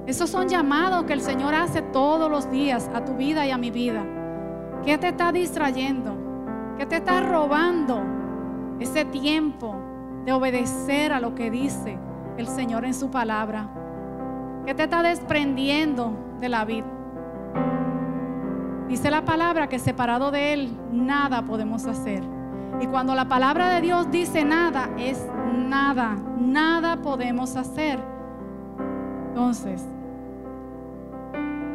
Esos 0.07 0.29
son 0.29 0.47
llamados 0.47 1.05
que 1.05 1.15
el 1.15 1.23
Señor 1.23 1.55
hace 1.55 1.81
todos 1.81 2.31
los 2.31 2.51
días 2.51 2.91
a 2.93 3.03
tu 3.07 3.15
vida 3.15 3.47
y 3.47 3.51
a 3.51 3.57
mi 3.57 3.71
vida. 3.71 4.05
¿Qué 4.85 4.99
te 4.99 5.09
está 5.09 5.33
distrayendo? 5.33 6.15
¿Qué 6.77 6.85
te 6.85 6.97
está 6.97 7.23
robando 7.23 8.03
ese 8.79 9.07
tiempo 9.07 9.75
de 10.27 10.35
obedecer 10.35 11.15
a 11.15 11.21
lo 11.21 11.35
que 11.35 11.51
dice 11.51 11.97
el 12.37 12.47
Señor 12.47 12.85
en 12.85 12.93
su 12.93 13.11
palabra? 13.11 13.76
¿Qué 14.67 14.75
te 14.75 14.83
está 14.83 15.01
desprendiendo 15.01 16.13
de 16.41 16.49
la 16.49 16.65
vida? 16.65 16.87
Dice 18.89 19.13
la 19.13 19.25
palabra 19.25 19.69
que 19.69 19.79
separado 19.79 20.33
de 20.33 20.53
Él 20.53 20.77
nada 20.91 21.43
podemos 21.43 21.87
hacer. 21.87 22.25
Y 22.81 22.89
cuando 22.89 23.15
la 23.15 23.29
palabra 23.29 23.69
de 23.75 23.81
Dios 23.81 24.11
dice 24.11 24.45
nada, 24.45 24.91
es 24.99 25.25
nada, 25.55 26.17
nada 26.41 26.97
podemos 26.97 27.55
hacer. 27.55 28.01
Entonces, 29.29 29.87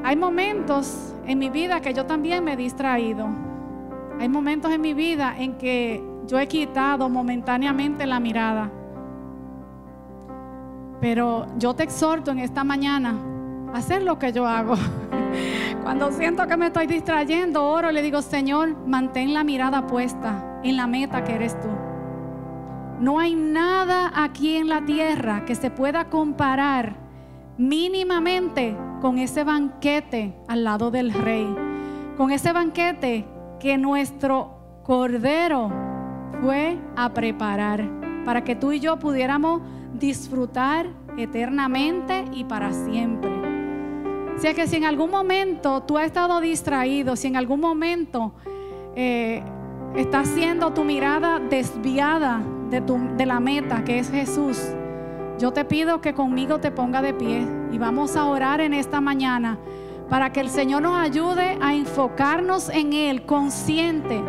hay 0.03 0.17
momentos 0.17 1.15
en 1.25 1.39
mi 1.39 1.49
vida 1.49 1.79
que 1.79 1.93
yo 1.93 2.05
también 2.05 2.43
me 2.43 2.53
he 2.53 2.57
distraído. 2.57 3.29
Hay 4.19 4.27
momentos 4.27 4.69
en 4.69 4.81
mi 4.81 4.93
vida 4.93 5.33
en 5.37 5.57
que 5.57 6.03
yo 6.27 6.37
he 6.37 6.47
quitado 6.47 7.07
momentáneamente 7.07 8.05
la 8.05 8.19
mirada. 8.19 8.69
Pero 11.01 11.47
yo 11.57 11.73
te 11.73 11.83
exhorto 11.83 12.31
en 12.31 12.39
esta 12.39 12.63
mañana 12.63 13.15
a 13.73 13.79
hacer 13.79 14.03
lo 14.03 14.19
que 14.19 14.31
yo 14.31 14.47
hago. 14.47 14.75
Cuando 15.83 16.11
siento 16.11 16.47
que 16.47 16.55
me 16.55 16.67
estoy 16.67 16.85
distrayendo, 16.85 17.65
oro 17.65 17.91
le 17.91 18.03
digo, 18.03 18.21
Señor, 18.21 18.77
mantén 18.87 19.33
la 19.33 19.43
mirada 19.43 19.87
puesta 19.87 20.59
en 20.63 20.77
la 20.77 20.85
meta 20.85 21.23
que 21.23 21.33
eres 21.33 21.59
tú. 21.59 21.69
No 22.99 23.17
hay 23.17 23.33
nada 23.33 24.11
aquí 24.13 24.55
en 24.55 24.69
la 24.69 24.85
tierra 24.85 25.43
que 25.43 25.55
se 25.55 25.71
pueda 25.71 26.05
comparar 26.05 26.95
mínimamente 27.57 28.77
con 29.01 29.17
ese 29.17 29.43
banquete 29.43 30.35
al 30.47 30.63
lado 30.63 30.91
del 30.91 31.11
rey, 31.11 31.47
con 32.15 32.29
ese 32.29 32.53
banquete 32.53 33.25
que 33.59 33.77
nuestro 33.79 34.81
Cordero 34.83 35.71
fue 36.41 36.77
a 36.95 37.09
preparar 37.09 37.89
para 38.23 38.43
que 38.43 38.55
tú 38.55 38.71
y 38.71 38.79
yo 38.79 38.97
pudiéramos 38.99 39.61
disfrutar 40.01 40.87
eternamente 41.15 42.25
y 42.33 42.43
para 42.43 42.73
siempre. 42.73 43.29
Si 44.37 44.47
es 44.47 44.55
que 44.55 44.67
si 44.67 44.77
en 44.77 44.85
algún 44.85 45.11
momento 45.11 45.83
tú 45.83 45.97
has 45.97 46.05
estado 46.05 46.41
distraído, 46.41 47.15
si 47.15 47.27
en 47.27 47.37
algún 47.37 47.59
momento 47.59 48.33
eh, 48.95 49.43
está 49.95 50.25
siendo 50.25 50.73
tu 50.73 50.83
mirada 50.83 51.39
desviada 51.39 52.41
de, 52.71 52.81
tu, 52.81 52.97
de 53.15 53.25
la 53.27 53.39
meta 53.39 53.83
que 53.83 53.99
es 53.99 54.09
Jesús, 54.09 54.59
yo 55.37 55.51
te 55.53 55.63
pido 55.65 56.01
que 56.01 56.13
conmigo 56.13 56.59
te 56.59 56.71
ponga 56.71 57.01
de 57.03 57.13
pie 57.13 57.47
y 57.71 57.77
vamos 57.77 58.15
a 58.15 58.25
orar 58.25 58.59
en 58.59 58.73
esta 58.73 58.99
mañana 59.01 59.59
para 60.09 60.33
que 60.33 60.39
el 60.39 60.49
Señor 60.49 60.81
nos 60.81 60.97
ayude 60.97 61.57
a 61.61 61.73
enfocarnos 61.75 62.69
en 62.69 62.93
Él, 62.93 63.25
consciente 63.25 64.21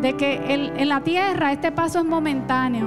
de 0.00 0.16
que 0.16 0.72
en 0.76 0.88
la 0.88 1.00
tierra 1.00 1.52
este 1.52 1.72
paso 1.72 1.98
es 1.98 2.04
momentáneo 2.04 2.86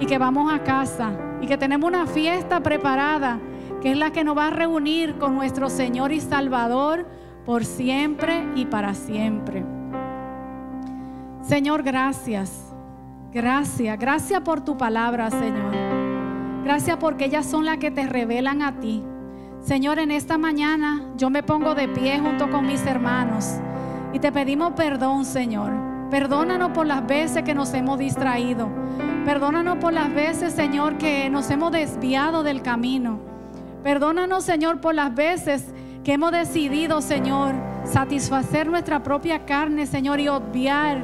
y 0.00 0.06
que 0.06 0.16
vamos 0.16 0.52
a 0.52 0.64
casa 0.64 1.12
y 1.42 1.46
que 1.46 1.58
tenemos 1.58 1.88
una 1.88 2.06
fiesta 2.06 2.62
preparada 2.62 3.38
que 3.82 3.90
es 3.90 3.98
la 3.98 4.12
que 4.12 4.22
nos 4.22 4.38
va 4.38 4.46
a 4.46 4.50
reunir 4.50 5.18
con 5.18 5.34
nuestro 5.34 5.68
Señor 5.68 6.12
y 6.12 6.20
Salvador 6.20 7.04
por 7.44 7.64
siempre 7.64 8.46
y 8.54 8.64
para 8.64 8.94
siempre. 8.94 9.64
Señor, 11.42 11.82
gracias. 11.82 12.72
Gracias, 13.32 13.98
gracias 13.98 14.40
por 14.42 14.60
tu 14.60 14.76
palabra, 14.76 15.30
Señor. 15.30 15.74
Gracias 16.62 16.96
porque 16.98 17.24
ellas 17.24 17.44
son 17.44 17.64
las 17.64 17.78
que 17.78 17.90
te 17.90 18.06
revelan 18.06 18.62
a 18.62 18.78
ti. 18.78 19.02
Señor, 19.60 19.98
en 19.98 20.12
esta 20.12 20.38
mañana 20.38 21.02
yo 21.16 21.28
me 21.28 21.42
pongo 21.42 21.74
de 21.74 21.88
pie 21.88 22.20
junto 22.20 22.50
con 22.50 22.66
mis 22.66 22.86
hermanos 22.86 23.58
y 24.12 24.20
te 24.20 24.30
pedimos 24.30 24.74
perdón, 24.74 25.24
Señor. 25.24 25.72
Perdónanos 26.12 26.72
por 26.72 26.86
las 26.86 27.06
veces 27.06 27.42
que 27.42 27.54
nos 27.54 27.72
hemos 27.72 27.98
distraído. 27.98 28.68
Perdónanos 29.24 29.78
por 29.78 29.94
las 29.94 30.12
veces, 30.12 30.52
Señor, 30.52 30.98
que 30.98 31.30
nos 31.30 31.50
hemos 31.50 31.72
desviado 31.72 32.42
del 32.42 32.60
camino. 32.60 33.18
Perdónanos, 33.82 34.44
Señor, 34.44 34.78
por 34.78 34.94
las 34.94 35.14
veces 35.14 35.64
que 36.04 36.12
hemos 36.12 36.30
decidido, 36.30 37.00
Señor, 37.00 37.54
satisfacer 37.84 38.66
nuestra 38.66 39.02
propia 39.02 39.46
carne, 39.46 39.86
Señor, 39.86 40.20
y 40.20 40.28
obviar 40.28 41.02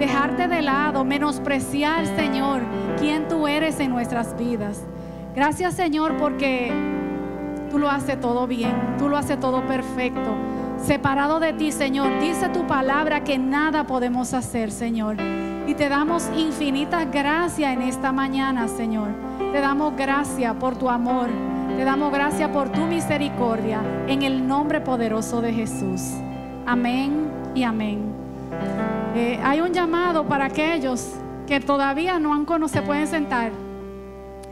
dejarte 0.00 0.48
de 0.48 0.62
lado, 0.62 1.04
menospreciar, 1.04 2.04
Señor, 2.06 2.62
quién 2.98 3.28
tú 3.28 3.46
eres 3.46 3.78
en 3.78 3.92
nuestras 3.92 4.36
vidas. 4.36 4.82
Gracias, 5.32 5.74
Señor, 5.74 6.16
porque 6.16 6.72
tú 7.70 7.78
lo 7.78 7.88
haces 7.88 8.18
todo 8.18 8.48
bien, 8.48 8.96
tú 8.98 9.08
lo 9.08 9.16
haces 9.16 9.38
todo 9.38 9.64
perfecto. 9.64 10.49
Separado 10.84 11.40
de 11.40 11.52
ti, 11.52 11.72
Señor, 11.72 12.20
dice 12.20 12.48
tu 12.48 12.66
palabra 12.66 13.22
que 13.22 13.38
nada 13.38 13.86
podemos 13.86 14.32
hacer, 14.32 14.72
Señor. 14.72 15.16
Y 15.66 15.74
te 15.74 15.88
damos 15.88 16.28
infinitas 16.36 17.06
gracias 17.12 17.74
en 17.74 17.82
esta 17.82 18.12
mañana, 18.12 18.66
Señor. 18.66 19.08
Te 19.52 19.60
damos 19.60 19.94
gracias 19.94 20.54
por 20.56 20.76
tu 20.76 20.88
amor. 20.88 21.28
Te 21.76 21.84
damos 21.84 22.12
gracias 22.12 22.48
por 22.48 22.70
tu 22.70 22.86
misericordia. 22.86 23.80
En 24.08 24.22
el 24.22 24.46
nombre 24.46 24.80
poderoso 24.80 25.40
de 25.40 25.52
Jesús. 25.52 26.00
Amén 26.66 27.30
y 27.54 27.62
amén. 27.62 28.00
Eh, 29.14 29.38
hay 29.44 29.60
un 29.60 29.72
llamado 29.72 30.26
para 30.26 30.46
aquellos 30.46 31.12
que 31.46 31.60
todavía 31.60 32.18
no 32.18 32.32
han 32.34 32.44
conocido, 32.44 32.80
se 32.80 32.86
pueden 32.86 33.06
sentar. 33.06 33.52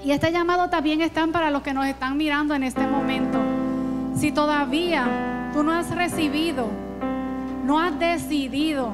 Y 0.04 0.12
este 0.12 0.30
llamado 0.30 0.68
también 0.68 1.00
está 1.00 1.26
para 1.26 1.50
los 1.50 1.62
que 1.62 1.72
nos 1.72 1.86
están 1.86 2.16
mirando 2.16 2.54
en 2.54 2.62
este 2.62 2.86
momento. 2.86 3.38
Si 4.14 4.30
todavía 4.30 5.37
tú 5.58 5.64
no 5.64 5.72
has 5.72 5.90
recibido, 5.90 6.68
no 7.64 7.80
has 7.80 7.98
decidido 7.98 8.92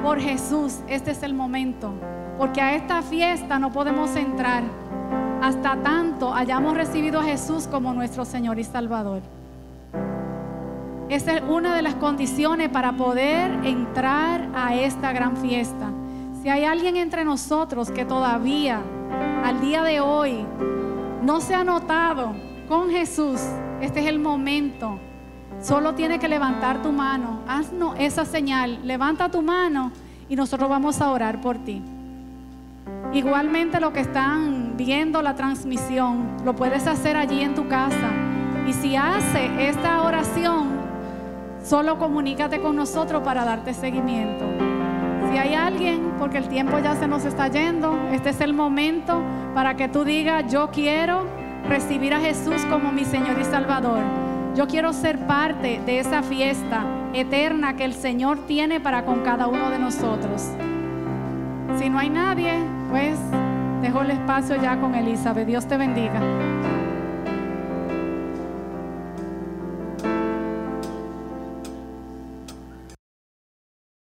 por 0.00 0.20
Jesús, 0.20 0.78
este 0.86 1.10
es 1.10 1.24
el 1.24 1.34
momento. 1.34 1.92
Porque 2.38 2.60
a 2.60 2.76
esta 2.76 3.02
fiesta 3.02 3.58
no 3.58 3.72
podemos 3.72 4.14
entrar 4.14 4.62
hasta 5.42 5.74
tanto 5.82 6.32
hayamos 6.32 6.76
recibido 6.76 7.18
a 7.18 7.24
Jesús 7.24 7.66
como 7.66 7.92
nuestro 7.92 8.24
Señor 8.24 8.60
y 8.60 8.62
Salvador. 8.62 9.22
Esa 11.08 11.34
es 11.34 11.42
una 11.48 11.74
de 11.74 11.82
las 11.82 11.96
condiciones 11.96 12.68
para 12.68 12.92
poder 12.92 13.50
entrar 13.64 14.48
a 14.54 14.72
esta 14.76 15.12
gran 15.12 15.36
fiesta. 15.36 15.90
Si 16.42 16.48
hay 16.48 16.62
alguien 16.62 16.94
entre 16.94 17.24
nosotros 17.24 17.90
que 17.90 18.04
todavía 18.04 18.82
al 19.44 19.60
día 19.60 19.82
de 19.82 20.00
hoy 20.00 20.46
no 21.24 21.40
se 21.40 21.56
ha 21.56 21.64
notado 21.64 22.34
con 22.68 22.88
Jesús, 22.88 23.40
este 23.80 23.98
es 23.98 24.06
el 24.06 24.20
momento. 24.20 25.00
Solo 25.66 25.94
tiene 25.94 26.20
que 26.20 26.28
levantar 26.28 26.80
tu 26.80 26.92
mano. 26.92 27.40
Haznos 27.48 27.96
esa 27.98 28.24
señal. 28.24 28.78
Levanta 28.84 29.28
tu 29.28 29.42
mano 29.42 29.90
y 30.28 30.36
nosotros 30.36 30.70
vamos 30.70 31.00
a 31.00 31.10
orar 31.10 31.40
por 31.40 31.58
ti. 31.58 31.82
Igualmente 33.12 33.80
lo 33.80 33.92
que 33.92 34.00
están 34.00 34.76
viendo 34.76 35.22
la 35.22 35.34
transmisión, 35.34 36.36
lo 36.44 36.54
puedes 36.54 36.86
hacer 36.86 37.16
allí 37.16 37.40
en 37.40 37.56
tu 37.56 37.66
casa. 37.66 38.10
Y 38.68 38.74
si 38.74 38.94
hace 38.94 39.68
esta 39.68 40.02
oración, 40.02 40.76
Solo 41.66 41.98
comunícate 41.98 42.60
con 42.60 42.76
nosotros 42.76 43.24
para 43.24 43.44
darte 43.44 43.74
seguimiento. 43.74 44.44
Si 45.28 45.36
hay 45.36 45.54
alguien, 45.54 46.12
porque 46.16 46.38
el 46.38 46.48
tiempo 46.48 46.78
ya 46.78 46.94
se 46.94 47.08
nos 47.08 47.24
está 47.24 47.48
yendo, 47.48 47.98
este 48.12 48.30
es 48.30 48.40
el 48.40 48.54
momento 48.54 49.20
para 49.52 49.74
que 49.74 49.88
tú 49.88 50.04
digas, 50.04 50.44
yo 50.48 50.70
quiero 50.70 51.26
recibir 51.68 52.14
a 52.14 52.20
Jesús 52.20 52.64
como 52.70 52.92
mi 52.92 53.04
Señor 53.04 53.36
y 53.40 53.44
Salvador. 53.44 54.25
Yo 54.56 54.66
quiero 54.66 54.94
ser 54.94 55.18
parte 55.26 55.82
de 55.84 55.98
esa 55.98 56.22
fiesta 56.22 56.86
eterna 57.12 57.76
que 57.76 57.84
el 57.84 57.92
Señor 57.92 58.46
tiene 58.46 58.80
para 58.80 59.04
con 59.04 59.20
cada 59.20 59.48
uno 59.48 59.68
de 59.68 59.78
nosotros. 59.78 60.50
Si 61.78 61.90
no 61.90 61.98
hay 61.98 62.08
nadie, 62.08 62.54
pues 62.90 63.18
dejo 63.82 64.00
el 64.00 64.12
espacio 64.12 64.56
ya 64.56 64.80
con 64.80 64.94
Elizabeth. 64.94 65.46
Dios 65.46 65.66
te 65.66 65.76
bendiga. 65.76 66.22